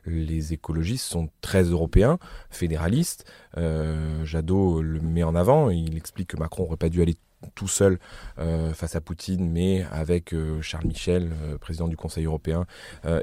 Les 0.06 0.52
écologistes 0.52 1.06
sont 1.06 1.28
très 1.40 1.62
européens, 1.64 2.18
fédéralistes. 2.50 3.24
Jadot 4.24 4.82
le 4.82 5.00
met 5.00 5.22
en 5.22 5.34
avant, 5.34 5.70
il 5.70 5.96
explique 5.96 6.28
que 6.28 6.36
Macron 6.36 6.64
n'aurait 6.64 6.76
pas 6.76 6.88
dû 6.88 7.02
aller 7.02 7.16
tout 7.54 7.68
seul 7.68 7.98
euh, 8.38 8.72
face 8.72 8.96
à 8.96 9.00
Poutine, 9.00 9.50
mais 9.50 9.84
avec 9.90 10.32
euh, 10.32 10.60
Charles 10.60 10.86
Michel, 10.86 11.32
euh, 11.42 11.58
président 11.58 11.88
du 11.88 11.96
Conseil 11.96 12.24
européen, 12.24 12.66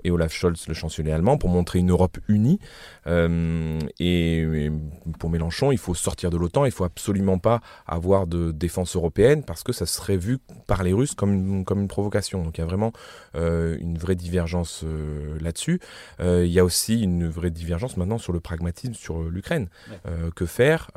et 0.04 0.12
Olaf 0.12 0.34
Scholz, 0.34 0.68
le 0.68 0.74
chancelier 0.74 1.12
allemand, 1.12 1.38
pour 1.38 1.50
montrer 1.50 1.80
une 1.80 1.92
Europe 1.92 2.18
unie. 2.28 2.60
Et, 3.06 4.40
et 4.40 4.72
pour 5.20 5.30
Mélenchon, 5.30 5.72
il 5.72 5.78
faut 5.78 5.94
sortir 5.94 6.30
de 6.30 6.38
l'OTAN, 6.38 6.66
il 6.66 6.72
faut 6.72 6.84
absolument 6.84 7.38
pas 7.38 7.62
avoir 7.86 8.28
de 8.28 8.52
défense 8.52 8.96
européenne 8.96 9.44
parce 9.44 9.64
que 9.64 9.72
ça 9.72 9.86
serait 9.86 10.18
vu 10.18 10.40
par 10.66 10.84
les 10.84 10.94
Russes 10.94 11.14
comme 11.14 11.34
une, 11.34 11.66
comme 11.66 11.82
une 11.82 11.88
provocation. 11.88 12.44
Donc 12.44 12.58
il 12.58 12.62
y 12.62 12.64
a 12.64 12.68
vraiment 12.68 12.92
une 13.36 13.98
vraie 13.98 14.16
divergence 14.16 14.84
là-dessus. 15.40 15.80
Il 16.20 16.48
y 16.48 16.60
a 16.60 16.66
aussi 16.66 17.02
une 17.02 17.28
vraie 17.28 17.52
divergence 17.52 17.98
maintenant 17.98 18.18
sur 18.18 18.34
le 18.34 18.40
pragmatisme 18.40 18.94
sur 18.94 19.22
l'Ukraine. 19.24 19.70
Que 20.36 20.46
faire? 20.46 20.92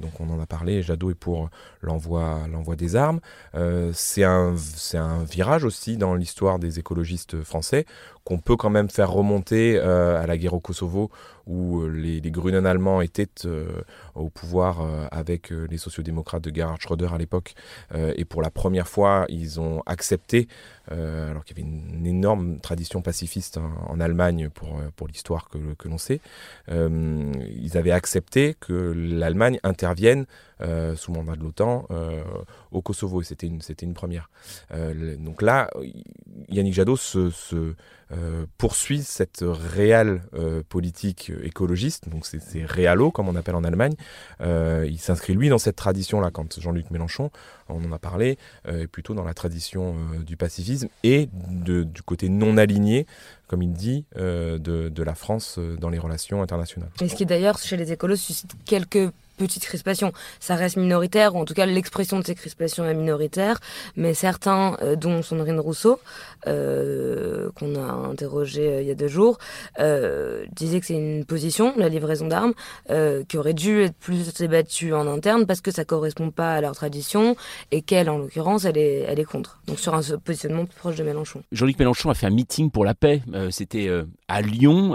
Donc 0.00 0.20
on 0.20 0.30
en 0.30 0.40
a 0.40 0.46
parlé. 0.46 0.82
Jadot 0.82 1.10
est 1.10 1.14
pour 1.14 1.50
l'envoi 1.80 2.33
l'envoi 2.50 2.76
des 2.76 2.96
armes. 2.96 3.20
Euh, 3.54 3.90
c'est 3.94 4.24
un 4.24 4.54
c'est 4.56 4.98
un 4.98 5.24
virage 5.24 5.64
aussi 5.64 5.96
dans 5.96 6.14
l'histoire 6.14 6.58
des 6.58 6.78
écologistes 6.78 7.42
français 7.42 7.86
qu'on 8.24 8.38
peut 8.38 8.56
quand 8.56 8.70
même 8.70 8.88
faire 8.88 9.10
remonter 9.10 9.76
euh, 9.76 10.22
à 10.22 10.26
la 10.26 10.36
guerre 10.36 10.54
au 10.54 10.60
Kosovo 10.60 11.10
où 11.46 11.80
euh, 11.80 11.88
les, 11.88 12.20
les 12.20 12.30
Grünen 12.30 12.66
allemands 12.66 13.00
étaient 13.00 13.28
euh, 13.44 13.82
au 14.14 14.30
pouvoir 14.30 14.80
euh, 14.80 15.06
avec 15.10 15.52
euh, 15.52 15.66
les 15.70 15.78
sociodémocrates 15.78 16.42
de 16.42 16.54
Gerhard 16.54 16.80
Schröder 16.80 17.08
à 17.12 17.18
l'époque. 17.18 17.54
Euh, 17.94 18.14
et 18.16 18.24
pour 18.24 18.42
la 18.42 18.50
première 18.50 18.88
fois, 18.88 19.26
ils 19.28 19.60
ont 19.60 19.82
accepté, 19.86 20.48
alors 20.90 21.44
qu'il 21.44 21.58
y 21.58 21.62
avait 21.62 21.70
une, 21.70 22.06
énorme 22.06 22.58
tradition 22.60 23.00
pacifiste 23.00 23.56
en, 23.56 23.70
en 23.88 24.00
Allemagne 24.00 24.50
pour, 24.50 24.80
pour 24.96 25.08
l'histoire 25.08 25.48
que, 25.48 25.58
que 25.78 25.88
l'on 25.88 25.96
sait, 25.96 26.20
ils 26.68 27.70
avaient 27.74 27.90
accepté 27.90 28.54
que 28.60 28.92
l'Allemagne 28.94 29.58
intervienne 29.62 30.26
sous 30.94 31.12
mandat 31.12 31.36
de 31.36 31.42
l'OTAN 31.42 31.88
au 32.70 32.82
Kosovo. 32.82 33.22
Et 33.22 33.24
c'était 33.24 33.46
une, 33.46 33.62
c'était 33.62 33.86
une 33.86 33.94
première. 33.94 34.28
Donc 35.18 35.40
là, 35.40 35.70
Yannick 36.50 36.74
Jadot 36.74 36.96
se, 36.96 37.30
se 37.30 37.74
euh, 38.12 38.44
poursuit 38.58 39.02
cette 39.02 39.42
réelle 39.42 40.22
euh, 40.34 40.62
politique 40.68 41.32
écologiste, 41.42 42.08
donc 42.08 42.26
c'est 42.26 42.64
réalo 42.64 43.10
comme 43.10 43.28
on 43.28 43.36
appelle 43.36 43.54
en 43.54 43.64
Allemagne. 43.64 43.94
Euh, 44.40 44.86
il 44.88 44.98
s'inscrit 44.98 45.32
lui 45.32 45.48
dans 45.48 45.58
cette 45.58 45.76
tradition-là. 45.76 46.30
Quand 46.30 46.60
Jean-Luc 46.60 46.90
Mélenchon, 46.90 47.30
on 47.68 47.82
en 47.82 47.92
a 47.92 47.98
parlé, 47.98 48.38
est 48.66 48.86
plutôt 48.86 49.14
dans 49.14 49.24
la 49.24 49.32
tradition 49.34 49.96
du 50.24 50.36
pacifisme 50.36 50.88
et 51.02 51.28
du 51.32 52.02
côté 52.04 52.28
non 52.28 52.58
aligné, 52.58 53.06
comme 53.46 53.62
il 53.62 53.72
dit, 53.72 54.04
de, 54.16 55.02
la 55.02 55.14
France 55.14 55.58
dans 55.78 55.88
les 55.88 55.98
relations 55.98 56.42
internationales. 56.42 56.90
Et 57.00 57.08
ce 57.08 57.14
qui 57.14 57.24
d'ailleurs, 57.24 57.58
chez 57.58 57.76
les 57.76 57.92
écolos, 57.92 58.16
suscite 58.16 58.52
quelques 58.64 59.10
petites 59.36 59.64
crispations. 59.64 60.12
Ça 60.40 60.54
reste 60.54 60.76
minoritaire, 60.76 61.34
ou 61.34 61.40
en 61.40 61.44
tout 61.44 61.54
cas 61.54 61.66
l'expression 61.66 62.18
de 62.18 62.24
ces 62.24 62.34
crispations 62.34 62.84
est 62.84 62.94
minoritaire, 62.94 63.60
mais 63.96 64.14
certains, 64.14 64.76
euh, 64.82 64.96
dont 64.96 65.22
Sandrine 65.22 65.60
Rousseau, 65.60 66.00
euh, 66.46 67.50
qu'on 67.54 67.74
a 67.76 68.08
interrogé 68.08 68.68
euh, 68.68 68.82
il 68.82 68.88
y 68.88 68.90
a 68.90 68.94
deux 68.94 69.08
jours, 69.08 69.38
disaient 70.52 70.80
que 70.80 70.86
c'est 70.86 70.94
une 70.94 71.24
position, 71.24 71.74
la 71.76 71.88
livraison 71.88 72.26
d'armes, 72.26 72.54
qui 73.28 73.38
aurait 73.38 73.54
dû 73.54 73.82
être 73.82 73.96
plus 73.96 74.32
débattue 74.34 74.92
en 74.92 75.06
interne 75.06 75.46
parce 75.46 75.60
que 75.60 75.70
ça 75.70 75.84
correspond 75.84 76.30
pas 76.30 76.54
à 76.54 76.60
leur 76.60 76.74
tradition 76.74 77.36
et 77.70 77.82
qu'elle, 77.82 78.10
en 78.10 78.18
l'occurrence, 78.18 78.64
elle 78.64 78.78
est, 78.78 79.04
elle 79.08 79.18
est 79.18 79.24
contre. 79.24 79.58
Donc 79.66 79.78
sur 79.78 79.94
un 79.94 80.00
positionnement 80.24 80.66
plus 80.66 80.76
proche 80.76 80.96
de 80.96 81.02
Mélenchon. 81.02 81.42
Jean-Luc 81.52 81.78
Mélenchon 81.78 82.10
a 82.10 82.14
fait 82.14 82.26
un 82.26 82.30
meeting 82.30 82.70
pour 82.70 82.84
la 82.84 82.94
paix. 82.94 83.22
C'était 83.50 83.90
à 84.28 84.42
Lyon. 84.42 84.94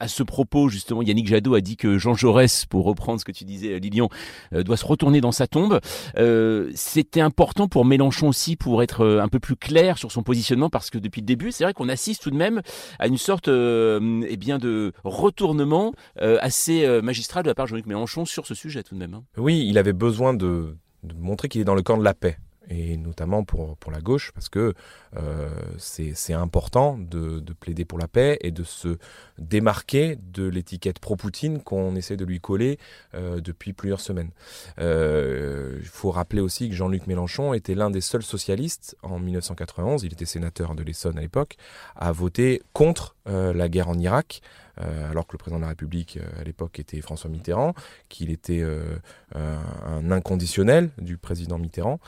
À 0.00 0.08
ce 0.08 0.22
propos, 0.22 0.68
justement, 0.68 1.02
Yannick 1.02 1.28
Jadot 1.28 1.54
a 1.54 1.60
dit 1.60 1.76
que 1.76 1.98
Jean 1.98 2.14
Jaurès, 2.14 2.66
pour 2.66 2.84
reprendre 2.84 3.20
ce 3.20 3.24
que 3.24 3.32
tu 3.34 3.44
disais, 3.44 3.78
Lilian, 3.78 4.08
euh, 4.52 4.62
doit 4.62 4.76
se 4.76 4.86
retourner 4.86 5.20
dans 5.20 5.32
sa 5.32 5.46
tombe. 5.46 5.80
Euh, 6.16 6.70
C'était 6.74 7.20
important 7.20 7.68
pour 7.68 7.84
Mélenchon 7.84 8.28
aussi 8.28 8.56
pour 8.56 8.82
être 8.82 9.02
euh, 9.02 9.20
un 9.22 9.28
peu 9.28 9.40
plus 9.40 9.56
clair 9.56 9.98
sur 9.98 10.10
son 10.12 10.22
positionnement 10.22 10.70
parce 10.70 10.90
que 10.90 10.98
depuis 10.98 11.20
le 11.20 11.26
début, 11.26 11.52
c'est 11.52 11.64
vrai 11.64 11.74
qu'on 11.74 11.88
assiste 11.88 12.22
tout 12.22 12.30
de 12.30 12.36
même 12.36 12.62
à 12.98 13.06
une 13.08 13.18
sorte 13.18 13.48
euh, 13.48 14.24
eh 14.28 14.36
bien 14.36 14.58
de 14.58 14.92
retournement 15.04 15.92
euh, 16.20 16.38
assez 16.40 16.84
euh, 16.84 17.02
magistral 17.02 17.42
de 17.42 17.48
la 17.48 17.54
part 17.54 17.66
de 17.66 17.70
Jean-Luc 17.70 17.86
Mélenchon 17.86 18.24
sur 18.24 18.46
ce 18.46 18.54
sujet 18.54 18.82
tout 18.82 18.94
de 18.94 19.00
même. 19.00 19.14
hein. 19.14 19.24
Oui, 19.36 19.66
il 19.68 19.78
avait 19.78 19.92
besoin 19.92 20.34
de 20.34 20.76
montrer 21.18 21.48
qu'il 21.48 21.60
est 21.60 21.64
dans 21.64 21.74
le 21.74 21.82
camp 21.82 21.98
de 21.98 22.04
la 22.04 22.14
paix. 22.14 22.38
Et 22.68 22.96
notamment 22.96 23.44
pour, 23.44 23.76
pour 23.76 23.92
la 23.92 24.00
gauche, 24.00 24.32
parce 24.32 24.48
que 24.48 24.74
euh, 25.16 25.48
c'est 25.78 26.32
important 26.32 26.98
de, 26.98 27.40
de, 27.40 27.52
plaider 27.52 27.84
pour 27.84 27.98
la 27.98 28.08
paix 28.08 28.38
et 28.40 28.50
de 28.50 28.64
se 28.64 28.98
démarquer 29.38 30.16
de 30.16 30.46
l'étiquette 30.46 30.98
pro-Poutine 30.98 31.62
qu'on 31.62 31.94
essaie 31.94 32.16
de 32.16 32.24
lui 32.24 32.40
coller 32.40 32.78
euh, 33.14 33.40
depuis 33.40 33.72
plusieurs 33.72 34.00
semaines. 34.00 34.30
Euh, 34.78 35.78
il 35.80 35.86
faut 35.86 36.10
rappeler 36.10 36.40
aussi 36.40 36.68
que 36.68 36.74
Jean-Luc 36.74 37.06
Mélenchon 37.06 37.54
était 37.54 37.74
l'un 37.74 37.90
des 37.90 38.00
seuls 38.00 38.22
socialistes 38.22 38.96
en 39.02 39.18
1991, 39.18 40.02
il 40.04 40.12
était 40.12 40.24
sénateur 40.24 40.74
de 40.74 40.82
l'Essonne 40.82 41.18
à 41.18 41.20
l'époque, 41.20 41.56
à 41.96 42.12
voter 42.12 42.62
contre 42.72 43.16
la 43.26 43.68
guerre 43.68 43.88
en 43.88 43.98
Irak. 43.98 44.42
Euh, 44.80 45.10
alors 45.10 45.26
que 45.26 45.32
le 45.32 45.38
président 45.38 45.58
de 45.58 45.62
la 45.62 45.68
République 45.68 46.18
euh, 46.20 46.40
à 46.40 46.44
l'époque 46.44 46.78
était 46.80 47.00
François 47.00 47.30
Mitterrand, 47.30 47.74
qu'il 48.08 48.30
était 48.30 48.60
euh, 48.62 48.96
un 49.34 50.10
inconditionnel 50.10 50.90
du 50.98 51.16
président 51.16 51.58
Mitterrand, 51.58 51.98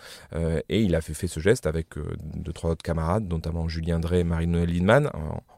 et 0.69 0.83
il 0.83 0.95
a 0.95 1.01
fait, 1.01 1.15
fait 1.15 1.27
ce 1.27 1.41
geste 1.41 1.67
avec 1.67 1.89
deux 2.35 2.53
trois 2.53 2.71
autres 2.71 2.83
camarades, 2.83 3.29
notamment 3.29 3.69
Julien 3.69 3.99
Drey 3.99 4.21
et 4.21 4.25
Marie-Noël 4.25 4.73
Lindemann, 4.73 5.11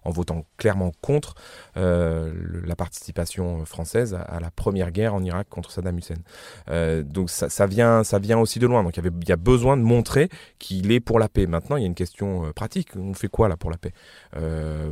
en, 0.04 0.10
votant 0.10 0.46
clairement 0.56 0.92
contre 1.02 1.34
la 1.74 2.76
participation 2.76 3.64
française 3.66 4.14
à, 4.14 4.40
la 4.40 4.50
première 4.50 4.90
guerre 4.90 5.14
en 5.14 5.22
Irak 5.22 5.48
contre 5.50 5.70
Saddam 5.70 5.98
Hussein. 5.98 7.02
donc 7.02 7.28
ça, 7.30 7.66
vient, 7.66 8.04
ça 8.04 8.18
vient 8.18 8.38
aussi 8.38 8.58
de 8.58 8.66
loin. 8.66 8.82
Donc 8.82 8.96
il 8.96 9.28
y, 9.28 9.32
a 9.32 9.36
besoin 9.36 9.76
de 9.76 9.82
montrer 9.82 10.30
qu'il 10.58 10.90
est 10.92 11.00
pour 11.00 11.18
la 11.18 11.28
paix. 11.28 11.46
Maintenant, 11.46 11.76
il 11.76 11.80
y 11.80 11.84
a 11.84 11.86
une 11.86 11.94
question 11.94 12.50
pratique. 12.54 12.96
On 12.96 13.14
fait 13.14 13.28
quoi 13.28 13.48
là 13.48 13.56
pour 13.56 13.70
la 13.70 13.76
paix? 13.76 13.92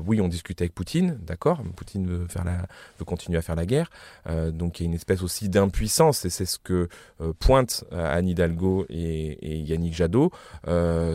Oui, 0.06 0.20
on 0.20 0.28
discute 0.28 0.61
avec 0.61 0.75
Poutine, 0.75 1.18
d'accord. 1.23 1.62
Veut, 2.06 2.26
faire 2.28 2.44
la, 2.44 2.66
veut 2.98 3.04
continuer 3.04 3.38
à 3.38 3.42
faire 3.42 3.56
la 3.56 3.66
guerre. 3.66 3.90
Euh, 4.28 4.50
donc 4.50 4.80
il 4.80 4.84
y 4.84 4.86
a 4.86 4.88
une 4.88 4.94
espèce 4.94 5.22
aussi 5.22 5.48
d'impuissance, 5.48 6.25
et 6.25 6.30
c'est 6.30 6.46
ce 6.46 6.58
que 6.58 6.88
euh, 7.20 7.32
pointe 7.38 7.84
euh, 7.92 8.18
Anne 8.18 8.28
Hidalgo 8.28 8.86
et, 8.88 9.58
Yannick 9.66 9.94
Jadot 9.94 10.30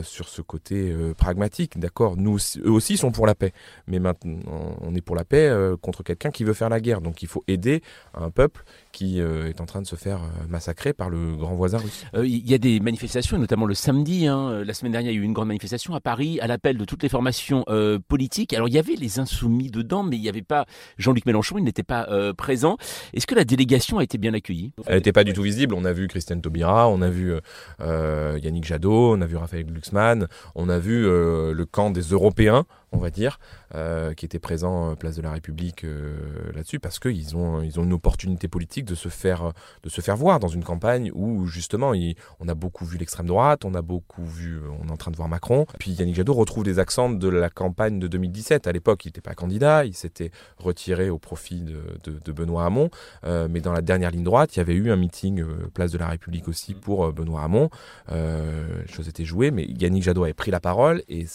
sur 0.04 0.28
ce 0.28 0.42
côté 0.42 0.94
pragmatique. 1.18 1.80
D'accord, 1.80 2.18
nous, 2.18 2.38
eux 2.66 2.72
aussi 2.72 2.98
sont 2.98 3.12
pour 3.12 3.28
la 3.28 3.36
paix, 3.36 3.54
mais 3.88 4.00
maintenant 4.00 4.40
on 4.82 4.96
est 4.96 5.02
pour 5.02 5.16
la 5.16 5.24
paix 5.24 5.52
contre 5.82 6.04
quelqu'un 6.04 6.32
qui 6.32 6.44
veut 6.44 6.54
faire 6.54 6.70
la 6.70 6.80
guerre. 6.80 7.02
Donc 7.02 7.22
il 7.22 7.28
faut 7.28 7.44
aider 7.48 7.82
un 8.14 8.30
peuple 8.30 8.64
qui 8.92 9.20
est 9.20 9.62
en 9.62 9.66
train 9.66 9.82
de 9.82 9.88
se 9.88 9.96
faire 9.96 10.22
massacrer 10.50 10.94
par 10.94 11.10
le 11.10 11.36
grand 11.36 11.56
voisin 11.56 11.78
russe. 11.78 12.06
Il 12.16 12.50
y 12.50 12.54
a 12.54 12.58
des 12.58 12.80
manifestations, 12.80 13.38
notamment 13.38 13.66
le 13.66 13.74
samedi. 13.74 14.28
Hein, 14.28 14.64
la 14.66 14.74
semaine 14.74 14.92
dernière, 14.92 15.12
il 15.12 15.16
y 15.16 15.20
a 15.20 15.22
eu 15.22 15.26
une 15.26 15.34
grande 15.34 15.48
manifestation 15.48 15.94
à 15.94 16.00
Paris 16.00 16.40
à 16.42 16.48
l'appel 16.48 16.78
de 16.78 16.86
toutes 16.86 17.04
les 17.04 17.10
formations 17.10 17.64
politiques. 18.08 18.54
Alors 18.54 18.68
il 18.68 18.74
y 18.74 18.80
avait 18.80 18.96
les 18.96 19.20
insoumis 19.20 19.70
dedans, 19.70 20.04
mais 20.04 20.18
il 20.18 20.22
n'y 20.22 20.30
avait 20.30 20.42
pas 20.42 20.66
Jean-Luc 20.98 21.26
Mélenchon, 21.26 21.58
il 21.58 21.64
n'était 21.64 21.84
pas 21.84 22.08
euh, 22.10 22.34
présent. 22.34 22.78
Est-ce 23.14 23.28
que 23.28 23.36
la 23.36 23.44
délégation 23.44 23.98
a 23.98 24.04
été 24.04 24.18
bien 24.18 24.34
accueillie? 24.34 24.74
Elle 24.86 24.96
n'était 24.96 25.12
pas 25.12 25.24
du 25.24 25.34
tout 25.34 25.44
visible. 25.44 25.74
On 25.76 25.86
a 25.86 25.94
vu 25.94 26.08
Christiane 26.08 26.42
Taubira, 26.42 26.90
on 26.90 27.02
a 27.02 27.10
vu 27.10 27.34
euh, 27.82 28.40
Yannick 28.42 28.66
Jadot, 28.66 29.16
on 29.16 29.22
a 29.22 29.26
vu 29.26 29.38
Raphaël 29.38 29.66
Glucksmann, 29.66 30.28
on 30.56 30.70
a 30.70 30.80
vu 30.80 31.06
euh, 31.06 31.54
le 31.54 31.66
camp 31.66 31.92
des 31.92 32.02
Européens 32.02 32.66
on 32.92 32.98
va 32.98 33.10
dire, 33.10 33.40
euh, 33.74 34.14
qui 34.14 34.26
était 34.26 34.40
présent 34.40 34.96
place 34.96 35.16
de 35.16 35.22
la 35.22 35.32
République 35.32 35.86
euh, 35.86 36.52
là-dessus, 36.54 36.80
parce 36.80 37.00
qu'ils 37.00 37.38
ont, 37.38 37.62
ils 37.62 37.80
ont 37.80 37.84
une 37.84 37.94
opportunité 37.94 38.48
politique 38.48 38.86
de 38.86 38.96
se 38.96 39.10
faire, 39.10 39.54
de 39.84 39.90
se 39.90 40.02
faire 40.02 40.18
voir 40.18 40.40
dans 40.40 40.50
une 40.50 40.64
campagne 40.64 41.12
où 41.14 41.48
justement, 41.48 41.94
on 42.40 42.48
a 42.48 42.54
beaucoup 42.54 42.86
vu 42.86 42.98
l'extrême 42.98 43.28
droite, 43.28 43.64
on 43.64 43.74
a 43.76 43.82
beaucoup 43.82 44.26
vu, 44.26 44.60
on 44.82 44.90
est 44.90 44.92
en 44.92 44.98
train 44.98 45.12
de 45.12 45.16
voir 45.16 45.30
Macron. 45.30 45.66
Puis 45.80 45.92
Yannick 45.92 46.16
Jadot 46.16 46.34
retrouve 46.34 46.64
des 46.64 46.80
accents 46.80 47.10
de 47.10 47.28
la 47.30 47.50
campagne 47.50 48.00
de 48.00 48.08
2017. 48.08 48.68
À 48.68 48.72
l'époque, 48.72 49.06
il 49.06 49.10
n'était 49.10 49.22
pas 49.22 49.36
candidat, 49.36 49.86
il 49.86 49.94
s'était 49.94 50.32
retiré 50.58 51.10
au 51.10 51.18
profit 51.18 51.62
de, 51.62 52.32
Benoît 52.32 52.66
Hamon, 52.66 52.90
euh, 53.26 53.48
mais 53.50 53.60
dans 53.60 53.74
la 53.74 53.82
dernière 53.82 54.12
ligne 54.12 54.24
droite, 54.24 54.56
il 54.56 54.60
y 54.60 54.62
avait 54.62 54.74
eu 54.74 54.92
un 54.92 54.96
meeting 54.96 55.44
place 55.74 55.92
de 55.92 55.98
la 55.98 56.08
République 56.08 56.48
aussi 56.48 56.74
pour 56.74 57.12
Benoît 57.14 57.44
Hamon. 57.44 57.70
les 58.10 58.92
choses 58.92 59.08
étaient 59.08 59.26
jouées, 59.26 59.52
mais 59.52 59.64
Yannick 59.66 60.04
Jadot 60.04 60.24
avait 60.24 60.34
pris 60.34 60.52
la 60.52 60.60
parole 60.60 61.04
et 61.08 61.26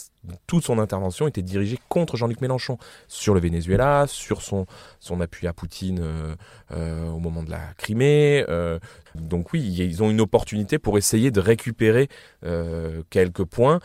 toute 0.45 0.63
son 0.63 0.79
intervention 0.79 1.27
était 1.27 1.41
dirigée 1.41 1.79
contre 1.89 2.17
Jean-Luc 2.17 2.41
Mélenchon 2.41 2.77
sur 3.07 3.33
le 3.33 3.39
Venezuela, 3.39 4.05
sur 4.07 4.41
son, 4.41 4.65
son 4.99 5.21
appui 5.21 5.47
à 5.47 5.53
Poutine 5.53 5.99
euh, 6.01 6.35
euh, 6.71 7.09
au 7.09 7.19
moment 7.19 7.43
de 7.43 7.49
la 7.49 7.73
Crimée. 7.77 8.45
Euh, 8.49 8.79
donc 9.15 9.53
oui, 9.53 9.61
ils 9.61 10.03
ont 10.03 10.09
une 10.09 10.21
opportunité 10.21 10.79
pour 10.79 10.97
essayer 10.97 11.31
de 11.31 11.39
récupérer 11.39 12.07
quelques 13.09 13.43
points. 13.43 13.79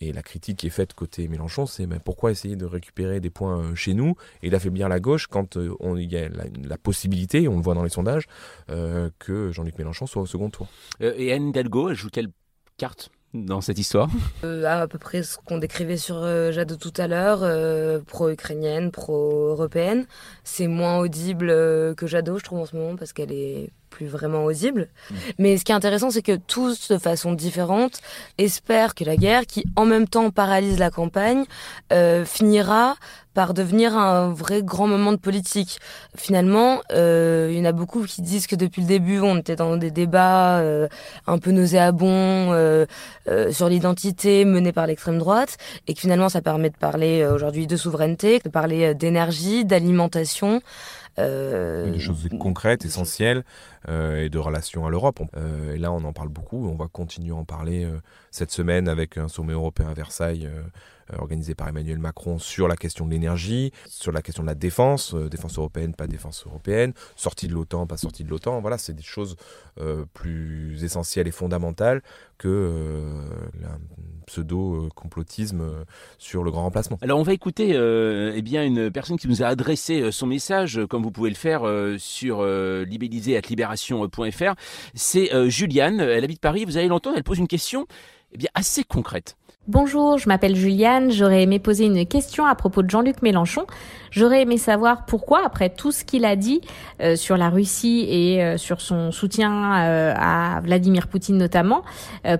et 0.00 0.12
la 0.12 0.22
critique 0.22 0.58
qui 0.58 0.68
est 0.68 0.70
faite 0.70 0.94
côté 0.94 1.26
Mélenchon, 1.26 1.66
c'est 1.66 1.86
mais 1.86 1.98
pourquoi 1.98 2.30
essayer 2.30 2.54
de 2.54 2.64
récupérer 2.64 3.18
des 3.18 3.30
points 3.30 3.74
chez 3.74 3.92
nous? 3.92 4.14
Et 4.42 4.50
d'affaiblir 4.50 4.88
la 4.88 5.00
gauche 5.00 5.26
quand 5.26 5.56
il 5.56 6.12
y 6.12 6.16
a 6.16 6.28
la, 6.28 6.78
possibilité, 6.78 7.48
on 7.48 7.56
le 7.56 7.62
voit 7.62 7.74
dans 7.74 7.82
les 7.82 7.90
sondages, 7.90 8.28
que 8.68 9.50
Jean-Luc 9.50 9.76
Mélenchon 9.78 10.06
soit 10.06 10.22
au 10.22 10.26
second 10.26 10.48
tour. 10.48 10.68
et 11.00 11.32
Anne 11.32 11.48
Hidalgo, 11.48 11.88
elle 11.88 11.96
joue 11.96 12.10
quelle 12.10 12.30
carte? 12.76 13.10
Dans 13.34 13.60
cette 13.60 13.78
histoire 13.78 14.08
euh, 14.44 14.64
À 14.64 14.88
peu 14.88 14.98
près 14.98 15.22
ce 15.22 15.36
qu'on 15.38 15.58
décrivait 15.58 15.96
sur 15.96 16.16
euh, 16.16 16.64
tout 16.64 16.92
à 16.96 17.06
l'heure, 17.06 17.40
euh, 17.42 18.00
pro-ukrainienne, 18.00 18.90
pro-européenne. 18.90 20.06
C'est 20.44 20.66
moins 20.66 20.98
audible 20.98 21.48
que 21.94 22.06
Jadot, 22.06 22.38
je 22.38 22.44
trouve, 22.44 22.60
en 22.60 22.66
ce 22.66 22.76
moment, 22.76 22.96
parce 22.96 23.12
qu'elle 23.12 23.32
est 23.32 23.70
plus 24.00 24.08
vraiment 24.08 24.44
audible. 24.46 24.88
Mm. 25.10 25.14
Mais 25.38 25.58
ce 25.58 25.64
qui 25.64 25.72
est 25.72 25.74
intéressant, 25.74 26.10
c'est 26.10 26.22
que 26.22 26.36
tous, 26.36 26.90
de 26.90 26.96
façon 26.96 27.34
différente, 27.34 28.00
espèrent 28.38 28.94
que 28.94 29.04
la 29.04 29.16
guerre, 29.16 29.44
qui 29.44 29.64
en 29.76 29.84
même 29.84 30.08
temps 30.08 30.30
paralyse 30.30 30.78
la 30.78 30.90
campagne, 30.90 31.44
euh, 31.92 32.24
finira 32.24 32.96
par 33.34 33.54
devenir 33.54 33.96
un 33.96 34.32
vrai 34.32 34.62
grand 34.62 34.86
moment 34.86 35.12
de 35.12 35.16
politique. 35.16 35.78
Finalement, 36.16 36.80
euh, 36.92 37.48
il 37.50 37.58
y 37.58 37.60
en 37.60 37.64
a 37.64 37.72
beaucoup 37.72 38.02
qui 38.04 38.22
disent 38.22 38.46
que 38.46 38.56
depuis 38.56 38.82
le 38.82 38.88
début, 38.88 39.20
on 39.20 39.36
était 39.36 39.56
dans 39.56 39.76
des 39.76 39.90
débats 39.90 40.58
euh, 40.58 40.88
un 41.26 41.38
peu 41.38 41.52
nauséabonds 41.52 42.52
euh, 42.52 42.86
sur 43.52 43.68
l'identité 43.68 44.44
menée 44.44 44.72
par 44.72 44.86
l'extrême 44.86 45.18
droite, 45.18 45.58
et 45.86 45.94
que 45.94 46.00
finalement, 46.00 46.28
ça 46.28 46.42
permet 46.42 46.70
de 46.70 46.76
parler 46.76 47.24
aujourd'hui 47.24 47.66
de 47.66 47.76
souveraineté, 47.76 48.40
de 48.44 48.48
parler 48.48 48.94
d'énergie, 48.94 49.64
d'alimentation. 49.64 50.60
Des 51.16 51.98
choses 51.98 52.28
concrètes, 52.38 52.86
essentielles, 52.86 53.44
et 53.88 54.28
de 54.28 54.38
relations 54.38 54.86
à 54.86 54.90
l'Europe. 54.90 55.20
Euh, 55.36 55.74
et 55.74 55.78
là, 55.78 55.92
on 55.92 56.04
en 56.04 56.12
parle 56.12 56.28
beaucoup. 56.28 56.68
On 56.68 56.76
va 56.76 56.86
continuer 56.88 57.30
à 57.30 57.36
en 57.36 57.44
parler 57.44 57.88
cette 58.30 58.50
semaine 58.50 58.88
avec 58.88 59.16
un 59.18 59.28
sommet 59.28 59.52
européen 59.52 59.88
à 59.88 59.94
Versailles 59.94 60.48
organisé 61.18 61.56
par 61.56 61.66
Emmanuel 61.66 61.98
Macron 61.98 62.38
sur 62.38 62.68
la 62.68 62.76
question 62.76 63.04
de 63.04 63.10
l'énergie, 63.10 63.72
sur 63.88 64.12
la 64.12 64.22
question 64.22 64.44
de 64.44 64.46
la 64.46 64.54
défense, 64.54 65.12
défense 65.14 65.58
européenne, 65.58 65.92
pas 65.92 66.06
défense 66.06 66.46
européenne, 66.46 66.92
sortie 67.16 67.48
de 67.48 67.52
l'OTAN, 67.52 67.88
pas 67.88 67.96
sortie 67.96 68.22
de 68.22 68.30
l'OTAN. 68.30 68.60
Voilà, 68.60 68.78
c'est 68.78 68.94
des 68.94 69.02
choses 69.02 69.36
plus 70.14 70.84
essentielles 70.84 71.26
et 71.26 71.32
fondamentales 71.32 72.02
que 72.38 73.26
pseudo-complotisme 74.30 75.60
euh, 75.60 75.84
sur 76.18 76.44
le 76.44 76.50
grand 76.50 76.62
remplacement. 76.62 76.98
Alors 77.02 77.18
on 77.18 77.22
va 77.22 77.32
écouter 77.32 77.72
euh, 77.74 78.32
eh 78.34 78.42
bien, 78.42 78.64
une 78.64 78.90
personne 78.90 79.18
qui 79.18 79.28
nous 79.28 79.42
a 79.42 79.46
adressé 79.46 80.00
euh, 80.00 80.12
son 80.12 80.26
message, 80.26 80.80
comme 80.88 81.02
vous 81.02 81.10
pouvez 81.10 81.30
le 81.30 81.36
faire 81.36 81.62
sur 81.98 82.46
libéralisé.libération.fr. 83.74 84.54
C'est 84.94 85.50
Juliane, 85.50 86.00
elle 86.00 86.24
habite 86.24 86.40
Paris, 86.40 86.64
vous 86.64 86.76
allez 86.76 86.88
l'entendre, 86.88 87.16
elle 87.16 87.24
pose 87.24 87.38
une 87.38 87.48
question 87.48 87.86
eh 88.32 88.46
assez 88.54 88.84
concrète. 88.84 89.36
Bonjour, 89.68 90.16
je 90.16 90.26
m'appelle 90.26 90.56
Juliane. 90.56 91.12
J'aurais 91.12 91.42
aimé 91.42 91.58
poser 91.58 91.84
une 91.84 92.06
question 92.06 92.46
à 92.46 92.54
propos 92.54 92.82
de 92.82 92.88
Jean-Luc 92.88 93.20
Mélenchon. 93.20 93.66
J'aurais 94.10 94.42
aimé 94.42 94.56
savoir 94.56 95.04
pourquoi, 95.04 95.44
après 95.44 95.68
tout 95.68 95.92
ce 95.92 96.02
qu'il 96.02 96.24
a 96.24 96.34
dit 96.34 96.62
euh, 97.00 97.14
sur 97.14 97.36
la 97.36 97.50
Russie 97.50 98.06
et 98.08 98.42
euh, 98.42 98.56
sur 98.56 98.80
son 98.80 99.12
soutien 99.12 99.84
euh, 99.84 100.14
à 100.16 100.60
Vladimir 100.62 101.06
Poutine 101.08 101.36
notamment, 101.36 101.84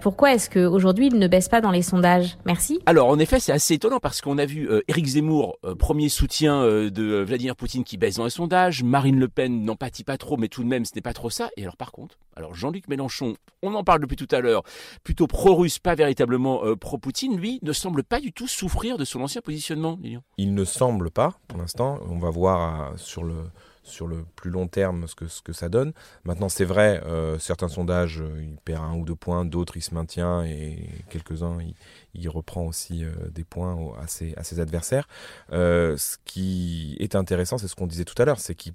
pourquoi 0.03 0.33
est-ce 0.33 0.50
qu'aujourd'hui 0.50 1.09
il 1.09 1.19
ne 1.19 1.29
baisse 1.29 1.49
pas 1.49 1.61
dans 1.61 1.71
les 1.71 1.83
sondages? 1.83 2.39
Merci. 2.47 2.81
Alors 2.87 3.09
en 3.09 3.19
effet, 3.19 3.39
c'est 3.39 3.53
assez 3.53 3.75
étonnant 3.75 4.00
parce 4.00 4.21
qu'on 4.21 4.39
a 4.39 4.47
vu 4.47 4.69
Éric 4.89 5.07
Zemmour, 5.07 5.59
premier 5.79 6.09
soutien 6.09 6.65
de 6.65 7.23
Vladimir 7.23 7.55
Poutine 7.55 7.85
qui 7.85 7.99
baisse 7.99 8.17
dans 8.17 8.25
les 8.25 8.31
sondages, 8.31 8.83
Marine 8.83 9.19
Le 9.19 9.29
Pen 9.29 9.65
n'en 9.65 9.77
pâtit 9.77 10.05
pas 10.05 10.17
trop, 10.17 10.37
mais 10.37 10.49
tout 10.49 10.62
de 10.62 10.69
même 10.69 10.85
ce 10.85 10.93
n'est 10.95 11.03
pas 11.03 11.12
trop 11.12 11.31
ça. 11.31 11.50
Et 11.57 11.62
alors 11.62 11.77
par 11.77 11.93
contre, 11.93 12.17
alors 12.37 12.55
Jean-Luc 12.55 12.89
Mélenchon, 12.89 13.35
on 13.62 13.75
en 13.75 13.85
parle 13.85 14.00
depuis 14.00 14.17
tout 14.17 14.29
à 14.31 14.41
l'heure, 14.41 14.62
plutôt 15.05 15.27
pro-russe, 15.27 15.79
pas 15.79 15.95
véritablement 15.95 16.62
pro-Poutine, 16.79 17.10
lui, 17.37 17.59
ne 17.62 17.73
semble 17.73 18.02
pas 18.02 18.21
du 18.21 18.33
tout 18.33 18.49
souffrir 18.49 18.99
de 18.99 19.05
son 19.05 19.21
ancien 19.21 19.40
positionnement. 19.40 19.99
Il 20.37 20.55
ne 20.55 20.64
semble 20.64 21.11
pas, 21.11 21.35
pour 21.49 21.59
l'instant. 21.59 22.00
On 22.09 22.19
va 22.19 22.31
voir 22.31 22.93
euh, 22.93 22.97
sur 22.97 23.25
le 23.25 23.45
sur 23.83 24.07
le 24.07 24.25
plus 24.37 24.50
long 24.50 24.69
terme 24.69 25.07
ce 25.07 25.14
que, 25.14 25.26
ce 25.26 25.43
que 25.43 25.52
ça 25.52 25.69
donne. 25.69 25.93
Maintenant, 26.25 26.49
c'est 26.49 26.64
vrai, 26.64 27.02
euh, 27.07 27.38
certains 27.38 27.69
sondages, 27.69 28.21
euh, 28.21 28.43
il 28.43 28.57
perd 28.64 28.85
un 28.85 28.95
ou 28.95 29.05
deux 29.05 29.14
points, 29.14 29.45
d'autres, 29.45 29.76
il 29.76 29.83
se 29.83 29.95
maintient, 29.95 30.45
et 30.45 30.88
quelques-uns, 31.09 31.59
il, 31.61 31.75
il, 32.14 32.29
reprend 32.29 32.62
aussi 32.62 33.05
euh, 33.05 33.11
des 33.31 33.45
points 33.45 33.76
à 34.00 34.07
ses, 34.07 34.61
adversaires. 34.61 35.09
ce 35.50 36.17
qui 36.25 36.97
est 37.00 37.14
intéressant, 37.14 37.59
c'est 37.59 37.69
ce 37.69 37.75
qu'on 37.75 37.87
disait 37.87 38.05
tout 38.05 38.21
à 38.21 38.25
l'heure, 38.25 38.40
c'est 38.40 38.55
qu'il 38.55 38.73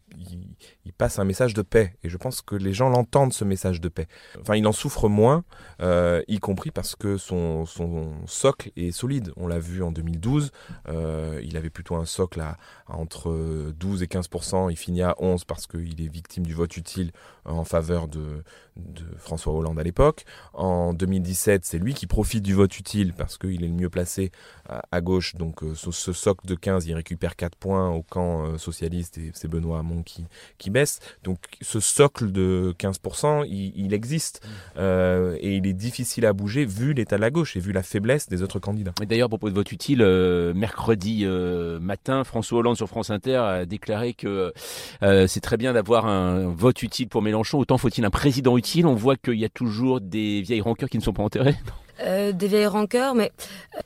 il, 0.85 0.93
passe 0.93 1.19
un 1.19 1.25
message 1.25 1.53
de 1.53 1.61
paix, 1.61 1.95
et 2.03 2.09
je 2.09 2.17
pense 2.17 2.41
que 2.41 2.55
les 2.55 2.73
gens 2.73 2.89
l'entendent, 2.89 3.33
ce 3.33 3.43
message 3.43 3.81
de 3.81 3.89
paix. 3.89 4.07
Enfin, 4.39 4.55
il 4.55 4.65
en 4.65 4.71
souffre 4.71 5.09
moins, 5.09 5.43
y 5.81 6.39
compris 6.39 6.71
parce 6.71 6.95
que 6.95 7.17
son, 7.17 7.65
socle 8.25 8.71
est 8.75 8.91
solide. 8.91 9.31
On 9.35 9.47
l'a 9.47 9.59
vu 9.59 9.83
en 9.83 9.91
2012, 9.91 10.51
il 10.87 11.57
avait 11.57 11.69
plutôt 11.69 11.95
un 11.95 12.05
socle 12.05 12.39
à, 12.39 12.57
entre 12.87 13.73
12 13.77 14.03
et 14.03 14.07
15%, 14.07 14.71
il 14.71 14.77
finit 14.77 15.01
à 15.01 15.15
11% 15.19 15.45
parce 15.45 15.67
qu'il 15.67 16.01
est 16.01 16.07
victime 16.07 16.45
du 16.45 16.53
vote 16.53 16.77
utile 16.77 17.11
en 17.45 17.63
faveur 17.63 18.07
de 18.07 18.43
François 19.17 19.53
Hollande 19.53 19.79
à 19.79 19.83
l'époque. 19.83 20.25
En 20.53 20.93
2017, 20.93 21.65
c'est 21.65 21.77
lui 21.77 21.93
qui 21.93 22.07
profite 22.07 22.43
du 22.43 22.53
vote 22.53 22.77
utile 22.77 23.13
parce 23.25 23.39
qu'il 23.39 23.63
est 23.63 23.67
le 23.67 23.73
mieux 23.73 23.89
placé 23.89 24.31
à, 24.69 25.01
gauche. 25.01 25.35
Donc 25.35 25.63
euh, 25.63 25.73
ce, 25.75 26.13
socle 26.13 26.45
de 26.47 26.55
15, 26.55 26.85
il 26.87 26.93
récupère 26.93 27.35
4 27.35 27.55
points 27.55 27.89
au 27.89 28.03
camp 28.03 28.45
euh, 28.45 28.57
socialiste 28.57 29.17
et 29.17 29.31
c'est 29.33 29.47
Benoît 29.47 29.79
Hamon 29.79 30.03
qui, 30.03 30.69
baisse. 30.69 30.99
Donc 31.23 31.39
ce 31.61 31.79
socle 31.79 32.31
de 32.31 32.73
15%, 32.79 33.45
il, 33.47 33.93
existe 33.93 34.41
euh, 34.77 35.37
et 35.39 35.55
il 35.55 35.67
est 35.67 35.73
difficile 35.73 36.25
à 36.25 36.33
bouger 36.33 36.65
vu 36.65 36.93
l'état 36.93 37.15
de 37.15 37.21
la 37.21 37.29
gauche 37.31 37.55
et 37.55 37.59
vu 37.59 37.71
la 37.71 37.83
faiblesse 37.83 38.29
des 38.29 38.41
autres 38.41 38.59
candidats. 38.59 38.93
D'ailleurs, 39.07 39.27
à 39.27 39.29
propos 39.29 39.49
de 39.49 39.55
vote 39.55 39.71
utile, 39.71 40.03
mercredi 40.55 41.25
matin, 41.25 42.23
François 42.23 42.59
Hollande 42.59 42.77
sur 42.77 42.87
France 42.87 43.09
Inter 43.09 43.37
a 43.37 43.65
déclaré 43.65 44.13
que 44.13 44.53
c'est 45.01 45.41
très 45.41 45.57
bien 45.57 45.73
d'avoir 45.73 46.07
un 46.07 46.49
vote 46.49 46.81
utile 46.83 47.07
pour 47.07 47.21
Mélenchon, 47.21 47.59
autant 47.59 47.77
faut-il 47.77 48.05
un 48.05 48.09
président 48.09 48.57
utile? 48.57 48.85
On 48.87 48.95
voit 48.95 49.15
qu'il 49.15 49.39
y 49.39 49.45
a 49.45 49.49
toujours 49.49 50.01
des 50.01 50.41
vieilles 50.41 50.61
rancœurs 50.61 50.89
qui 50.89 50.97
ne 50.97 51.03
sont 51.03 51.13
pas 51.13 51.23
enterrées. 51.23 51.55
Euh, 52.01 52.33
des 52.33 52.47
vieilles 52.47 52.65
rancœurs, 52.65 53.15
mais 53.15 53.31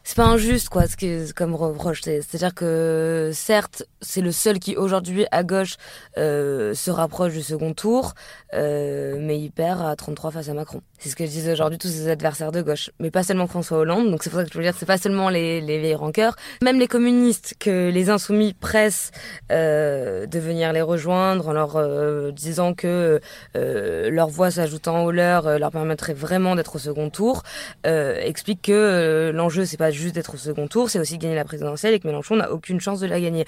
c'est 0.04 0.16
pas 0.16 0.25
injuste 0.25 0.70
quoi, 0.70 0.88
ce 0.88 0.96
que 0.96 1.32
comme 1.34 1.54
reproche. 1.54 2.01
C'est-à-dire 2.01 2.56
que 2.56 3.30
certes, 3.34 3.84
c'est 4.01 4.22
le 4.22 4.32
seul 4.32 4.58
qui 4.58 4.75
aujourd'hui 4.75 5.28
à 5.32 5.44
gauche 5.44 5.75
euh, 6.18 6.74
se 6.74 6.89
rapproche 6.89 7.34
du 7.34 7.44
second 7.44 7.74
tour, 7.74 8.16
euh, 8.56 9.18
mais 9.20 9.39
il 9.39 9.51
perd 9.51 9.82
à 9.82 9.96
33 9.96 10.32
face 10.32 10.50
à 10.50 10.54
Macron. 10.56 10.82
C'est 10.98 11.10
ce 11.10 11.16
que 11.16 11.24
disent 11.24 11.50
aujourd'hui 11.50 11.78
tous 11.78 11.88
ses 11.88 12.10
adversaires 12.10 12.51
de 12.51 12.62
gauche, 12.62 12.89
mais 13.00 13.12
pas 13.12 13.24
seulement 13.24 13.46
François 13.46 13.78
Hollande. 13.78 14.10
Donc 14.10 14.24
c'est 14.24 14.32
pour 14.32 14.39
ça 14.39 14.46
que 14.46 14.51
je 14.51 14.58
veux 14.58 14.63
dire, 14.63 14.74
c'est 14.78 14.88
pas 14.88 14.98
seulement 14.98 15.30
les, 15.30 15.62
les 15.62 15.78
vieilles 15.78 15.96
rancœurs, 15.96 16.36
même 16.63 16.80
les 16.80 16.88
communistes 16.88 17.56
que 17.60 17.89
les 17.89 18.10
insoumis 18.10 18.54
pressent 18.54 19.12
euh, 19.51 20.25
de 20.25 20.39
venir 20.39 20.74
les 20.74 20.82
rejoindre 20.82 21.48
en 21.48 21.54
leur 21.54 21.75
euh, 21.75 22.32
disant 22.32 22.74
que 22.74 23.20
euh, 23.56 24.10
leur 24.10 24.30
voix 24.30 24.50
s'ajoutant 24.50 25.04
aux 25.04 25.12
leurs 25.12 25.60
leur 25.60 25.72
permettrait 25.72 26.13
vraiment 26.13 26.56
d'être 26.56 26.75
au 26.75 26.80
second 26.80 27.10
tour. 27.10 27.44
Euh, 27.86 27.99
explique 28.22 28.63
que 28.63 28.72
euh, 28.72 29.32
l'enjeu 29.32 29.65
c'est 29.65 29.77
pas 29.77 29.91
juste 29.91 30.15
d'être 30.15 30.34
au 30.34 30.38
second 30.38 30.68
tour, 30.68 30.89
c'est 30.89 31.00
aussi 31.00 31.18
de 31.18 31.24
gagner 31.24 31.36
la 31.36 31.46
présidentielle 31.46 31.94
et 31.94 32.00
que 32.00 32.08
Mélenchon 32.08 32.36
n'a 32.36 32.51
aucune 32.51 32.79
chance 32.79 33.00
de 33.00 33.08
la 33.08 33.20
gagner. 33.20 33.46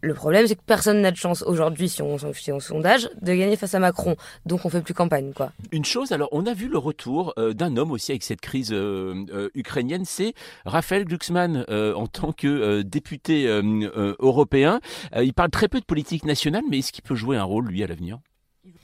Le 0.00 0.12
problème, 0.12 0.46
c'est 0.46 0.54
que 0.54 0.62
personne 0.66 1.00
n'a 1.00 1.10
de 1.10 1.16
chance 1.16 1.42
aujourd'hui, 1.42 1.88
si 1.88 2.02
on 2.02 2.18
s'en 2.18 2.30
fiche 2.34 2.50
au 2.50 2.60
sondage, 2.60 3.08
de 3.22 3.34
gagner 3.34 3.56
face 3.56 3.74
à 3.74 3.78
Macron. 3.78 4.16
Donc 4.44 4.66
on 4.66 4.68
fait 4.68 4.82
plus 4.82 4.92
campagne, 4.92 5.32
quoi. 5.32 5.52
Une 5.72 5.86
chose, 5.86 6.12
alors 6.12 6.28
on 6.32 6.44
a 6.44 6.52
vu 6.52 6.68
le 6.68 6.76
retour 6.76 7.32
euh, 7.38 7.54
d'un 7.54 7.78
homme 7.78 7.90
aussi 7.90 8.12
avec 8.12 8.22
cette 8.22 8.42
crise 8.42 8.74
ukrainienne, 9.54 10.04
c'est 10.04 10.34
Raphaël 10.66 11.06
Glucksmann 11.06 11.64
en 11.68 12.06
tant 12.06 12.32
que 12.32 12.82
député 12.82 13.46
européen. 14.18 14.80
il 15.16 15.32
parle 15.32 15.50
très 15.50 15.68
peu 15.68 15.80
de 15.80 15.86
politique 15.86 16.26
nationale, 16.26 16.64
mais 16.68 16.78
est-ce 16.78 16.92
qu'il 16.92 17.04
peut 17.04 17.14
jouer 17.14 17.38
un 17.38 17.44
rôle 17.44 17.66
lui 17.66 17.82
à 17.82 17.86
l'avenir? 17.86 18.18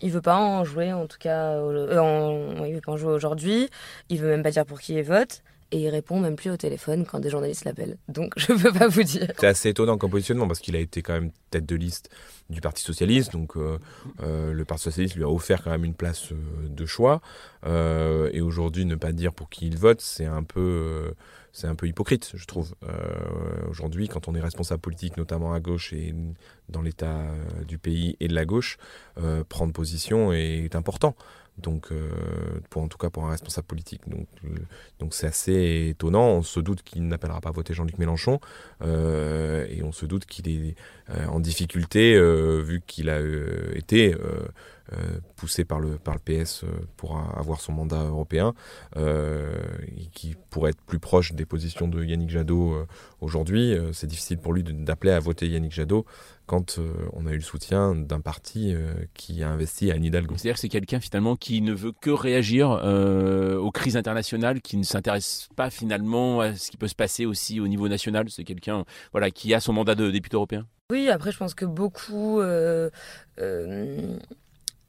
Il 0.02 0.10
veut 0.10 0.20
pas 0.20 0.37
en 0.37 0.64
jouer, 0.64 0.92
en 0.92 1.06
tout 1.06 1.18
cas, 1.18 1.54
euh, 1.54 2.66
il 2.66 2.75
veut 2.75 2.80
pas 2.80 2.92
en 2.92 2.96
jouer 2.96 3.12
aujourd'hui. 3.12 3.68
Il 4.08 4.18
veut 4.18 4.28
même 4.28 4.42
pas 4.42 4.50
dire 4.50 4.66
pour 4.66 4.80
qui 4.80 4.94
il 4.94 5.02
vote. 5.02 5.42
Et 5.72 5.78
il 5.78 5.88
répond 5.88 6.18
même 6.18 6.34
plus 6.34 6.50
au 6.50 6.56
téléphone 6.56 7.06
quand 7.06 7.20
des 7.20 7.30
journalistes 7.30 7.64
l'appellent. 7.64 7.96
Donc 8.08 8.32
je 8.37 8.52
peux 8.52 8.72
pas 8.72 8.88
vous 8.88 9.04
dire. 9.04 9.30
C'est 9.38 9.46
assez 9.46 9.68
étonnant 9.68 9.99
comme 9.99 10.10
positionnement 10.10 10.49
parce 10.49 10.58
qu'il 10.58 10.75
a 10.75 10.80
été 10.80 11.00
quand 11.02 11.12
même 11.12 11.30
tête 11.50 11.66
de 11.66 11.76
liste 11.76 12.10
du 12.50 12.61
Parti 12.61 12.83
Socialiste. 12.83 13.33
Donc 13.33 13.57
euh, 13.57 13.78
euh, 14.23 14.52
le 14.52 14.64
Parti 14.64 14.85
Socialiste 14.85 15.16
lui 15.16 15.25
a 15.25 15.30
offert 15.30 15.62
quand 15.62 15.71
même 15.71 15.85
une 15.85 15.95
place 15.95 16.33
de 16.69 16.87
choix. 16.87 17.21
et 17.64 18.40
aujourd'hui, 18.40 18.85
ne 18.85 18.97
pas 18.97 19.12
dire 19.12 19.33
pour 19.33 19.49
qui 19.49 19.66
il 19.66 19.78
vote, 19.78 20.00
c'est 20.00 20.26
un 20.26 20.42
peu 20.42 21.14
c'est 21.52 21.66
un 21.66 21.75
peu 21.75 21.88
hypocrite, 21.88 22.33
je 22.35 22.45
trouve. 22.45 22.75
Euh, 22.85 23.69
aujourd'hui, 23.69 24.09
quand 24.09 24.28
on 24.28 24.35
est 24.35 24.40
responsable 24.40 24.80
politique, 24.80 25.16
notamment 25.16 25.52
à 25.52 25.61
gauche 25.61 25.92
et 25.92 26.14
dans 26.69 26.83
l'état 26.83 27.21
euh, 27.21 27.64
du 27.66 27.78
pays 27.78 28.16
et 28.21 28.28
de 28.28 28.35
la 28.35 28.45
gauche, 28.45 28.78
euh, 29.19 29.42
prendre 29.49 29.73
position 29.73 30.33
est 30.33 30.75
important. 30.76 31.16
Donc, 31.61 31.88
pour, 32.71 32.83
en 32.83 32.88
tout 32.88 32.99
cas 32.99 33.11
pour 33.11 33.26
un 33.26 33.31
responsable 33.31 33.67
politique. 33.67 34.02
Donc, 34.09 34.26
donc 34.99 35.14
c'est 35.14 35.26
assez 35.26 35.88
étonnant. 35.90 36.29
On 36.29 36.43
se 36.43 36.61
doute 36.61 36.83
qu'il 36.83 37.07
n'appellera 37.07 37.40
pas 37.40 37.50
voter 37.50 37.75
Jean-Luc 37.75 37.99
Mélenchon, 37.99 38.40
et 38.83 39.83
on 39.83 39.93
se 39.93 40.07
doute 40.07 40.26
qu'il 40.26 40.49
est 40.49 40.75
en 41.29 41.40
difficulté 41.40 42.21
vu 42.62 42.83
qu'il 42.87 43.09
a 43.11 43.21
été 43.75 44.14
euh, 44.14 44.47
poussé 45.37 45.64
par 45.64 45.80
le, 45.80 45.99
par 45.99 46.15
le 46.15 46.21
PS 46.21 46.65
euh, 46.65 46.69
pour 46.97 47.19
avoir 47.19 47.60
son 47.60 47.73
mandat 47.73 48.02
européen, 48.04 48.54
euh, 48.97 49.52
qui 50.12 50.34
pourrait 50.50 50.71
être 50.71 50.82
plus 50.82 50.99
proche 50.99 51.32
des 51.32 51.47
positions 51.47 51.88
de 51.88 52.04
Yannick 52.04 52.30
Jadot 52.30 52.86
aujourd'hui. 53.21 53.75
c'est 53.93 54.06
difficile 54.06 54.38
pour 54.38 54.52
lui 54.52 54.62
d'appeler 54.62 55.12
à 55.12 55.21
voter 55.21 55.49
Yannick 55.49 55.73
Jadot 55.73 56.04
quand 56.47 56.80
on 57.12 57.26
a 57.26 57.30
eu 57.30 57.36
le 57.36 57.43
soutien 57.43 57.95
d'un 57.95 58.21
parti 58.21 58.75
qui 59.15 59.43
a 59.45 59.50
investi 59.50 59.93
à 59.93 59.95
Anne 59.95 60.04
Hidalgo. 60.04 60.34
C'est-à-dire 60.36 60.54
que 60.54 60.60
c'est 60.60 60.69
quelqu'un 60.69 60.99
finalement 60.99 61.36
qui 61.36 61.62
ne 61.62 61.73
veut 61.73 61.93
que 61.93 62.10
réagir 62.10 62.71
aux 62.71 63.71
crises 63.71 63.97
internationales, 63.97 64.60
qui 64.60 64.76
ne 64.76 64.82
s'intéresse 64.82 65.49
pas 65.54 65.71
finalement 65.71 66.41
à 66.41 66.56
ce 66.56 66.71
qui 66.71 66.76
peut 66.76 66.88
se 66.88 66.97
passer 66.97 67.26
aussi 67.26 67.60
au 67.60 67.69
niveau 67.69 67.88
national. 67.88 68.28
C'est 68.30 68.45
quelqu'un 68.45 68.84
voilà, 69.12 69.30
qui 69.30 69.54
a 69.54 69.60
son 69.60 69.73
mandat 69.73 69.95
de 69.95 70.10
député 70.10 70.34
européen. 70.36 70.67
Oui, 70.91 71.08
après 71.08 71.30
je 71.30 71.38
pense 71.38 71.54
que 71.54 71.65
beaucoup 71.65 72.41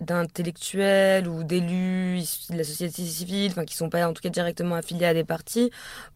d'intellectuels 0.02 1.28
ou 1.28 1.44
d'élus 1.44 2.18
issus 2.18 2.52
de 2.52 2.58
la 2.58 2.64
société 2.64 3.06
civile, 3.06 3.52
enfin 3.52 3.66
qui 3.66 3.76
sont 3.76 3.90
pas 3.90 4.08
en 4.08 4.14
tout 4.14 4.22
cas 4.22 4.30
directement 4.30 4.76
affiliés 4.76 5.06
à 5.06 5.14
des 5.14 5.24
partis, 5.24 5.72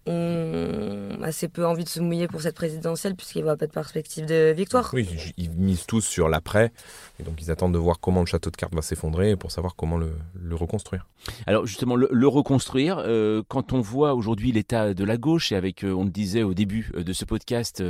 ont 0.07 1.09
assez 1.23 1.47
peu 1.47 1.65
envie 1.65 1.83
de 1.83 1.89
se 1.89 1.99
mouiller 1.99 2.27
pour 2.27 2.41
cette 2.41 2.55
présidentielle 2.55 3.15
puisqu'ils 3.15 3.43
voient 3.43 3.57
pas 3.57 3.67
de 3.67 3.71
perspective 3.71 4.25
de 4.25 4.53
victoire. 4.55 4.89
Oui, 4.93 5.07
ils 5.37 5.51
misent 5.51 5.85
tous 5.85 6.01
sur 6.01 6.29
l'après 6.29 6.71
et 7.19 7.23
donc 7.23 7.41
ils 7.41 7.51
attendent 7.51 7.73
de 7.73 7.79
voir 7.79 7.99
comment 7.99 8.21
le 8.21 8.25
château 8.25 8.49
de 8.49 8.55
cartes 8.55 8.73
va 8.73 8.81
s'effondrer 8.81 9.35
pour 9.35 9.51
savoir 9.51 9.75
comment 9.75 9.97
le, 9.97 10.11
reconstruire. 10.55 11.05
Alors 11.47 11.65
justement, 11.65 11.95
le, 11.95 12.27
reconstruire, 12.27 12.97
euh, 12.99 13.43
quand 13.47 13.73
on 13.73 13.81
voit 13.81 14.13
aujourd'hui 14.13 14.51
l'état 14.51 14.93
de 14.93 15.03
la 15.03 15.17
gauche 15.17 15.51
et 15.51 15.55
avec, 15.55 15.83
euh, 15.83 15.91
on 15.91 16.05
le 16.05 16.09
disait 16.09 16.43
au 16.43 16.53
début 16.53 16.91
euh, 16.95 17.03
de 17.03 17.13
ce 17.13 17.25
podcast, 17.25 17.83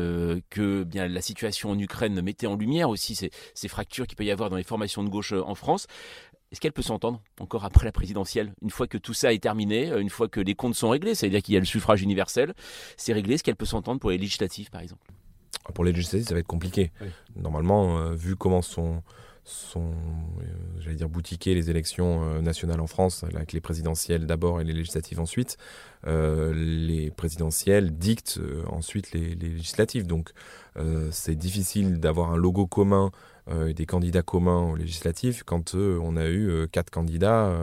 que 0.49 0.83
bien 0.83 1.07
la 1.07 1.21
situation 1.21 1.71
en 1.71 1.79
Ukraine 1.79 2.19
mettait 2.21 2.47
en 2.47 2.55
lumière 2.55 2.89
aussi 2.89 3.15
ces, 3.15 3.31
ces 3.53 3.67
fractures 3.67 4.07
qu'il 4.07 4.15
peut 4.15 4.25
y 4.25 4.31
avoir 4.31 4.49
dans 4.49 4.55
les 4.57 4.63
formations 4.63 5.03
de 5.03 5.09
gauche 5.09 5.33
en 5.33 5.55
France. 5.55 5.84
Est-ce 6.51 6.61
qu'elle 6.61 6.73
peut 6.73 6.81
s'entendre 6.81 7.21
encore 7.39 7.65
après 7.65 7.85
la 7.85 7.91
présidentielle? 7.91 8.53
Une 8.61 8.69
fois 8.69 8.87
que 8.87 8.97
tout 8.97 9.13
ça 9.13 9.33
est 9.33 9.43
terminé, 9.43 9.91
une 9.99 10.09
fois 10.09 10.29
que 10.29 10.39
les 10.39 10.55
comptes 10.55 10.75
sont 10.75 10.89
réglés, 10.89 11.15
c'est-à-dire 11.15 11.41
qu'il 11.41 11.53
y 11.53 11.57
a 11.57 11.59
le 11.59 11.65
suffrage 11.65 12.01
universel, 12.01 12.53
c'est 12.97 13.13
réglé, 13.13 13.35
est-ce 13.35 13.43
qu'elle 13.43 13.55
peut 13.55 13.65
s'entendre 13.65 13.99
pour 13.99 14.11
les 14.11 14.17
législatives 14.17 14.69
par 14.69 14.81
exemple? 14.81 15.11
Pour 15.73 15.83
les 15.83 15.91
législatives, 15.91 16.27
ça 16.27 16.33
va 16.33 16.39
être 16.39 16.47
compliqué. 16.47 16.91
Normalement, 17.35 17.97
euh, 17.97 18.13
vu 18.13 18.35
comment 18.35 18.61
sont, 18.61 19.01
sont 19.43 19.91
euh, 19.91 20.43
j'allais 20.79 20.95
dire, 20.95 21.09
boutiquées 21.09 21.55
les 21.55 21.71
élections 21.71 22.23
euh, 22.23 22.41
nationales 22.41 22.79
en 22.79 22.87
France, 22.87 23.25
avec 23.33 23.51
les 23.51 23.61
présidentielles 23.61 24.27
d'abord 24.27 24.61
et 24.61 24.63
les 24.63 24.73
législatives 24.73 25.19
ensuite, 25.19 25.57
les 26.05 27.11
présidentielles 27.17 27.97
dictent 27.97 28.39
ensuite 28.67 29.11
les, 29.11 29.33
les, 29.33 29.49
législatives. 29.49 30.05
Donc 30.05 30.31
c'est 31.09 31.35
difficile 31.35 31.99
d'avoir 31.99 32.31
un 32.31 32.37
logo 32.37 32.67
commun 32.67 33.11
euh, 33.47 33.73
des 33.73 33.85
candidats 33.85 34.23
communs 34.23 34.71
aux 34.71 34.75
législatives 34.75 35.43
quand 35.45 35.75
euh, 35.75 35.99
on 36.01 36.17
a 36.17 36.25
eu 36.25 36.49
euh, 36.49 36.65
quatre 36.65 36.89
candidats 36.89 37.53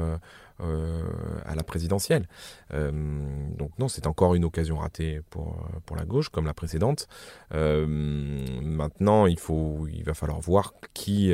à 1.44 1.56
la 1.56 1.64
présidentielle. 1.64 2.28
donc 2.70 3.76
non, 3.80 3.88
c'est 3.88 4.06
encore 4.06 4.36
une 4.36 4.44
occasion 4.44 4.76
ratée 4.76 5.20
pour, 5.28 5.68
pour 5.86 5.96
la 5.96 6.04
gauche, 6.04 6.28
comme 6.28 6.46
la 6.46 6.54
précédente. 6.54 7.08
maintenant, 7.50 9.26
il, 9.26 9.40
faut, 9.40 9.88
il 9.92 10.04
va 10.04 10.14
falloir 10.14 10.38
voir 10.38 10.72
qui, 10.94 11.32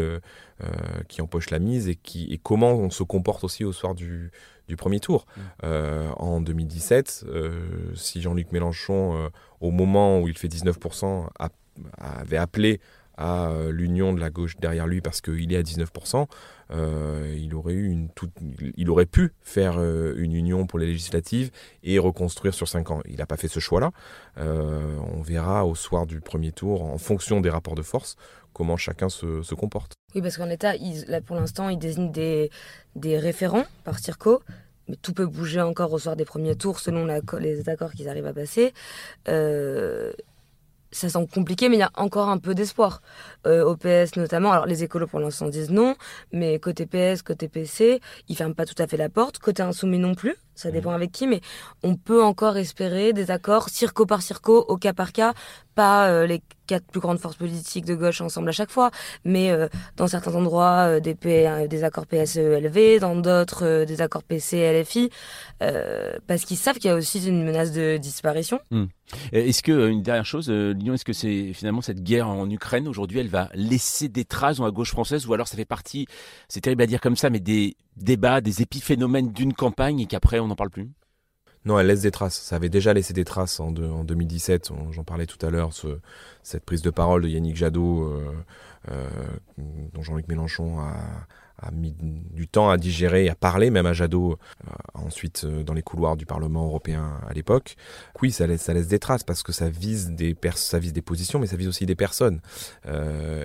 qui 1.09 1.21
empoche 1.21 1.51
la 1.51 1.59
mise 1.59 1.89
et, 1.89 1.97
qui, 1.97 2.33
et 2.33 2.39
comment 2.39 2.73
on 2.73 2.89
se 2.89 3.03
comporte 3.03 3.45
aussi 3.45 3.65
au 3.65 3.73
soir 3.73 3.95
du, 3.95 4.31
du 4.67 4.77
premier 4.77 4.99
tour. 4.99 5.27
Mmh. 5.37 5.67
en 6.17 6.41
2017, 6.41 7.27
si 7.97 8.23
Jean-Luc 8.23 8.51
Mélenchon, 8.53 9.31
au 9.61 9.71
moment 9.71 10.21
où 10.21 10.29
il 10.29 10.39
fait 10.39 10.49
19%, 10.49 11.29
avait 11.99 12.39
appelé 12.39 12.81
à 13.18 13.48
euh, 13.48 13.72
l'union 13.72 14.12
de 14.12 14.20
la 14.20 14.31
gauche 14.31 14.57
derrière 14.59 14.87
lui 14.87 15.00
parce 15.00 15.20
qu'il 15.20 15.52
est 15.52 15.57
à 15.57 15.62
19%, 15.62 16.26
euh, 16.70 17.35
il, 17.37 17.54
aurait 17.54 17.72
eu 17.72 17.90
une 17.90 18.09
il 18.76 18.88
aurait 18.90 19.07
pu 19.07 19.35
faire 19.42 19.78
euh, 19.78 20.14
une 20.16 20.33
union 20.33 20.66
pour 20.66 20.78
les 20.78 20.87
législatives 20.87 21.50
et 21.83 21.98
reconstruire 21.98 22.54
sur 22.54 22.68
5 22.68 22.90
ans. 22.92 23.00
Il 23.07 23.16
n'a 23.16 23.26
pas 23.26 23.37
fait 23.37 23.48
ce 23.48 23.59
choix-là. 23.59 23.90
on 24.37 25.20
verra 25.20 25.66
au 25.66 25.74
soir 25.74 26.07
du 26.07 26.20
premier 26.20 26.52
tour, 26.52 26.85
en 26.85 26.98
fonction 26.98 27.40
des 27.40 27.50
rapports 27.50 27.74
de 27.74 27.83
force, 27.83 28.16
comment 28.52 28.76
chacun 28.76 29.09
se, 29.09 29.54
comporte. 29.54 29.94
Oui, 30.14 30.22
parce 30.22 30.37
qu'en 30.37 30.48
État, 30.48 30.74
là, 31.09 31.20
pour 31.20 31.37
l'instant, 31.37 31.68
il 31.68 31.78
désigne 31.78 32.12
des, 32.12 32.50
référents 33.04 33.64
par 33.85 33.98
Circo 33.98 34.42
mais 34.90 34.96
tout 34.96 35.12
peut 35.12 35.26
bouger 35.26 35.61
encore 35.61 35.92
au 35.92 35.98
soir 35.98 36.16
des 36.16 36.24
premiers 36.24 36.57
tours 36.57 36.81
selon 36.81 37.04
les 37.40 37.68
accords 37.68 37.92
qu'ils 37.92 38.09
arrivent 38.09 38.24
à 38.24 38.33
passer. 38.33 38.72
Ça 40.90 41.09
semble 41.09 41.29
compliqué, 41.29 41.68
mais 41.68 41.77
il 41.77 41.81
y 41.81 41.83
a 41.83 41.90
encore 41.96 42.29
un 42.29 42.38
peu 42.38 42.55
d'espoir. 42.55 43.03
Euh, 43.46 43.64
au 43.64 43.77
PS 43.77 44.16
notamment, 44.16 44.53
alors 44.53 44.66
les 44.66 44.85
écolos 44.85 45.07
pour 45.07 45.20
l'instant 45.20 45.48
disent 45.48 45.70
non, 45.70 45.94
mais 46.33 46.59
côté 46.59 46.87
PS, 46.87 47.22
côté 47.22 47.48
PC, 47.48 48.01
ils 48.29 48.37
ferment 48.37 48.55
pas 48.55 48.66
tout 48.66 48.81
à 48.81 48.87
fait 48.87 48.96
la 48.96 49.09
porte. 49.09 49.38
Côté 49.38 49.62
insoumis 49.62 49.98
non 49.98 50.14
plus, 50.14 50.37
ça 50.59 50.71
dépend 50.71 50.90
avec 50.90 51.12
qui, 51.12 51.27
mais 51.27 51.40
on 51.83 51.94
peut 51.94 52.23
encore 52.23 52.57
espérer 52.57 53.12
des 53.12 53.31
accords 53.31 53.68
circo 53.68 54.07
par 54.07 54.23
circo, 54.23 54.64
au 54.68 54.77
cas 54.77 54.92
par 54.92 55.12
cas, 55.12 55.35
pas 55.79 56.09
euh, 56.09 56.27
les 56.27 56.42
quatre 56.66 56.87
plus 56.87 57.01
grandes 57.01 57.21
forces 57.21 57.37
politiques 57.37 57.85
de 57.85 57.94
gauche 57.94 58.21
ensemble 58.21 58.49
à 58.49 58.53
chaque 58.53 58.71
fois, 58.71 58.90
mais 59.25 59.53
euh, 59.53 59.68
dans 59.97 60.09
certains 60.09 60.35
endroits 60.35 60.88
euh, 60.88 61.01
des, 61.01 61.14
des 61.14 61.85
accords 61.85 62.07
PSE-LV, 62.07 62.99
dans 62.99 63.14
d'autres 63.14 63.85
des 63.85 64.01
accords 64.01 64.25
PC-LFI, 64.25 65.11
parce 66.27 66.44
qu'ils 66.44 66.57
savent 66.57 66.79
qu'il 66.79 66.90
y 66.90 66.92
a 66.92 66.97
aussi 66.97 67.25
une 67.27 67.44
menace 67.44 67.71
de 67.71 67.97
disparition. 67.97 68.59
Hmm. 68.73 68.87
Est-ce 69.33 69.62
que, 69.62 69.88
une 69.88 70.03
dernière 70.03 70.27
chose, 70.27 70.51
Lyon, 70.51 70.94
est-ce 70.94 71.05
que 71.05 71.12
c'est 71.12 71.53
finalement 71.55 71.81
cette 71.81 72.03
guerre 72.03 72.29
en 72.29 72.51
Ukraine 72.51 72.88
aujourd'hui, 72.88 73.21
elle 73.21 73.29
va 73.29 73.49
laisser 73.55 74.09
des 74.09 74.25
traces 74.25 74.57
dans 74.57 74.64
la 74.64 74.73
gauche 74.73 74.90
française, 74.90 75.27
ou 75.27 75.35
alors 75.35 75.47
ça 75.47 75.57
fait 75.57 75.64
partie, 75.64 76.07
c'est 76.49 76.61
terrible 76.61 76.83
à 76.83 76.87
dire 76.87 77.01
comme 77.01 77.16
ça, 77.16 77.31
mais 77.31 77.40
des 77.40 77.77
débats, 77.99 78.41
des 78.41 78.63
épiphénomènes 78.63 79.33
d'une 79.33 79.53
campagne 79.53 80.01
et 80.01 80.07
qu'après 80.07 80.41
on 80.41 80.49
n'en 80.49 80.57
parle 80.57 80.71
plus? 80.71 80.91
Non, 81.65 81.79
elle 81.79 81.89
laisse 81.89 82.03
des 82.03 82.11
traces. 82.11 82.39
Ça 82.41 82.57
avait 82.57 82.69
déjà 82.69 82.95
laissé 82.95 83.13
des 83.13 83.25
traces 83.25 83.61
en, 83.61 83.69
en 83.77 84.05
2017. 84.05 84.71
J'en 84.91 85.05
parlais 85.05 85.27
tout 85.27 85.45
à 85.45 85.51
l'heure, 85.51 85.73
ce, 85.73 85.99
cette 86.43 86.65
prise 86.65 86.83
de 86.83 86.91
parole 86.91 87.23
de 87.23 87.29
Yannick 87.29 87.57
Jadot, 87.57 88.05
euh, 88.05 88.33
euh, 88.91 89.09
dont 89.93 90.03
Jean-Luc 90.03 90.29
Mélenchon 90.29 90.79
a, 90.81 91.71
mis 91.73 91.93
du 91.99 92.47
temps 92.47 92.71
à 92.71 92.79
digérer, 92.79 93.29
à 93.29 93.35
parler, 93.35 93.71
même 93.71 93.85
à 93.85 93.93
Jadot, 93.93 94.39
euh, 94.67 94.71
ensuite 94.95 95.45
dans 95.45 95.75
les 95.75 95.83
couloirs 95.83 96.17
du 96.17 96.25
Parlement 96.25 96.65
européen 96.65 97.21
à 97.29 97.35
l'époque. 97.35 97.75
Oui, 98.23 98.31
ça 98.31 98.47
laisse, 98.47 98.69
des 98.69 98.99
traces 99.01 99.25
parce 99.25 99.43
que 99.43 99.53
ça 99.53 99.69
vise 99.69 100.13
des, 100.13 100.37
ça 100.55 100.79
vise 100.79 100.93
des 100.93 101.03
positions, 101.03 101.41
mais 101.41 101.49
ça 101.49 101.57
vise 101.57 101.69
aussi 101.69 101.85
des 101.85 101.97
personnes. 101.97 102.41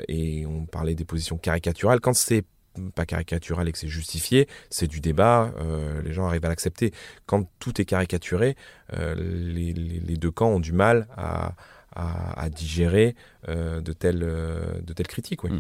Et 0.07 0.45
on 0.45 0.65
parlait 0.65 0.95
des 0.95 1.05
positions 1.05 1.37
caricaturales. 1.37 1.99
Quand 1.99 2.13
c'est 2.13 2.45
pas 2.95 3.05
caricatural 3.05 3.67
et 3.67 3.71
que 3.71 3.77
c'est 3.77 3.87
justifié, 3.87 4.47
c'est 4.69 4.87
du 4.87 4.99
débat, 4.99 5.53
euh, 5.59 6.01
les 6.01 6.13
gens 6.13 6.25
arrivent 6.25 6.45
à 6.45 6.49
l'accepter. 6.49 6.91
Quand 7.25 7.49
tout 7.59 7.79
est 7.79 7.85
caricaturé, 7.85 8.55
euh, 8.93 9.15
les, 9.15 9.73
les, 9.73 10.17
deux 10.17 10.31
camps 10.31 10.49
ont 10.49 10.59
du 10.59 10.73
mal 10.73 11.07
à, 11.15 11.53
à, 11.95 12.49
digérer 12.49 13.15
euh, 13.49 13.81
de, 13.81 13.93
telles, 13.93 14.23
euh, 14.23 14.61
de 14.85 14.93
telles 14.93 15.07
critiques. 15.07 15.43
Oui. 15.43 15.51
Hmm. 15.51 15.59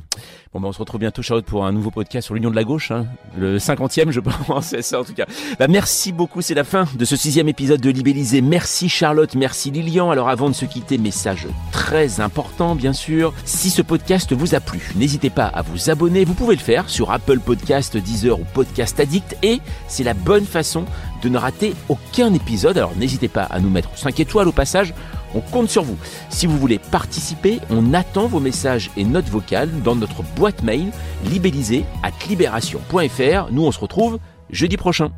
Bon, 0.53 0.59
ben 0.61 0.67
on 0.67 0.71
se 0.71 0.79
retrouve 0.79 0.99
bientôt, 0.99 1.21
Charlotte, 1.21 1.45
pour 1.45 1.65
un 1.65 1.71
nouveau 1.71 1.91
podcast 1.91 2.25
sur 2.25 2.33
l'Union 2.33 2.49
de 2.49 2.55
la 2.55 2.63
gauche, 2.63 2.91
hein. 2.91 3.07
le 3.37 3.57
50e, 3.57 4.11
je 4.11 4.19
pense, 4.47 4.67
c'est 4.67 4.81
ça 4.81 5.01
en 5.01 5.03
tout 5.03 5.13
cas. 5.13 5.25
Bah, 5.59 5.67
merci 5.67 6.11
beaucoup, 6.11 6.41
c'est 6.41 6.53
la 6.53 6.63
fin 6.63 6.85
de 6.95 7.05
ce 7.05 7.15
sixième 7.15 7.49
épisode 7.49 7.81
de 7.81 7.89
Libellisé. 7.89 8.41
Merci 8.41 8.89
Charlotte, 8.89 9.35
merci 9.35 9.71
Lilian. 9.71 10.11
Alors 10.11 10.29
avant 10.29 10.49
de 10.49 10.55
se 10.55 10.65
quitter, 10.65 10.97
message 10.97 11.47
très 11.71 12.19
important, 12.19 12.75
bien 12.75 12.93
sûr. 12.93 13.33
Si 13.45 13.69
ce 13.69 13.81
podcast 13.81 14.33
vous 14.33 14.55
a 14.55 14.59
plu, 14.59 14.91
n'hésitez 14.95 15.29
pas 15.29 15.45
à 15.45 15.61
vous 15.61 15.89
abonner. 15.89 16.25
Vous 16.25 16.33
pouvez 16.33 16.55
le 16.55 16.61
faire 16.61 16.89
sur 16.89 17.11
Apple 17.11 17.39
Podcast, 17.39 17.97
Deezer 17.97 18.39
ou 18.39 18.45
Podcast 18.53 18.99
Addict, 18.99 19.37
et 19.43 19.59
c'est 19.87 20.03
la 20.03 20.13
bonne 20.13 20.45
façon 20.45 20.85
de 21.21 21.29
ne 21.29 21.37
rater 21.37 21.73
aucun 21.89 22.33
épisode. 22.33 22.77
Alors 22.77 22.95
n'hésitez 22.95 23.27
pas 23.27 23.43
à 23.43 23.59
nous 23.59 23.69
mettre 23.69 23.95
5 23.97 24.19
étoiles 24.19 24.47
au 24.47 24.51
passage. 24.51 24.93
On 25.35 25.41
compte 25.41 25.69
sur 25.69 25.83
vous. 25.83 25.97
Si 26.29 26.45
vous 26.45 26.57
voulez 26.57 26.79
participer, 26.79 27.59
on 27.69 27.93
attend 27.93 28.27
vos 28.27 28.39
messages 28.39 28.91
et 28.97 29.03
notes 29.03 29.29
vocales 29.29 29.69
dans 29.83 29.95
notre 29.95 30.23
boîte 30.35 30.63
mail 30.63 30.91
libellisée 31.25 31.85
at 32.03 32.11
libération.fr. 32.27 33.51
Nous, 33.51 33.65
on 33.65 33.71
se 33.71 33.79
retrouve 33.79 34.19
jeudi 34.49 34.77
prochain. 34.77 35.11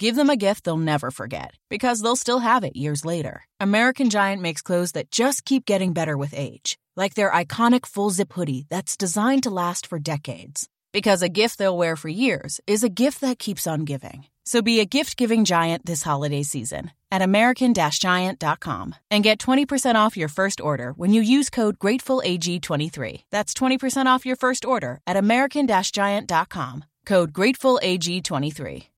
Give 0.00 0.16
them 0.16 0.28
a 0.28 0.36
gift 0.36 0.64
they'll 0.64 0.76
never 0.76 1.10
forget 1.10 1.52
because 1.70 2.02
they'll 2.02 2.14
still 2.14 2.40
have 2.40 2.62
it 2.62 2.76
years 2.76 3.06
later. 3.06 3.44
American 3.58 4.10
Giant 4.10 4.42
makes 4.42 4.60
clothes 4.60 4.92
that 4.92 5.10
just 5.10 5.46
keep 5.46 5.64
getting 5.64 5.94
better 5.94 6.14
with 6.14 6.34
age 6.36 6.76
like 6.96 7.14
their 7.14 7.30
iconic 7.30 7.86
full 7.86 8.10
zip 8.10 8.32
hoodie 8.32 8.66
that's 8.68 8.96
designed 8.96 9.42
to 9.44 9.50
last 9.50 9.86
for 9.86 9.98
decades. 9.98 10.68
Because 10.92 11.22
a 11.22 11.28
gift 11.28 11.58
they'll 11.58 11.76
wear 11.76 11.96
for 11.96 12.08
years 12.08 12.60
is 12.66 12.84
a 12.84 12.88
gift 12.88 13.20
that 13.20 13.38
keeps 13.38 13.66
on 13.66 13.80
giving. 13.80 14.26
So 14.44 14.62
be 14.62 14.80
a 14.80 14.84
gift 14.84 15.16
giving 15.16 15.44
giant 15.44 15.86
this 15.86 16.02
holiday 16.02 16.42
season 16.42 16.92
at 17.10 17.22
American 17.22 17.74
Giant.com 17.74 18.94
and 19.10 19.24
get 19.24 19.38
20% 19.38 19.94
off 19.94 20.16
your 20.16 20.28
first 20.28 20.60
order 20.60 20.92
when 20.92 21.12
you 21.12 21.22
use 21.22 21.50
code 21.50 21.78
GratefulAG23. 21.78 23.22
That's 23.30 23.54
20% 23.54 24.06
off 24.06 24.26
your 24.26 24.36
first 24.36 24.64
order 24.64 25.00
at 25.06 25.16
American 25.16 25.66
Giant.com. 25.66 26.84
Code 27.06 27.32
GratefulAG23. 27.32 28.93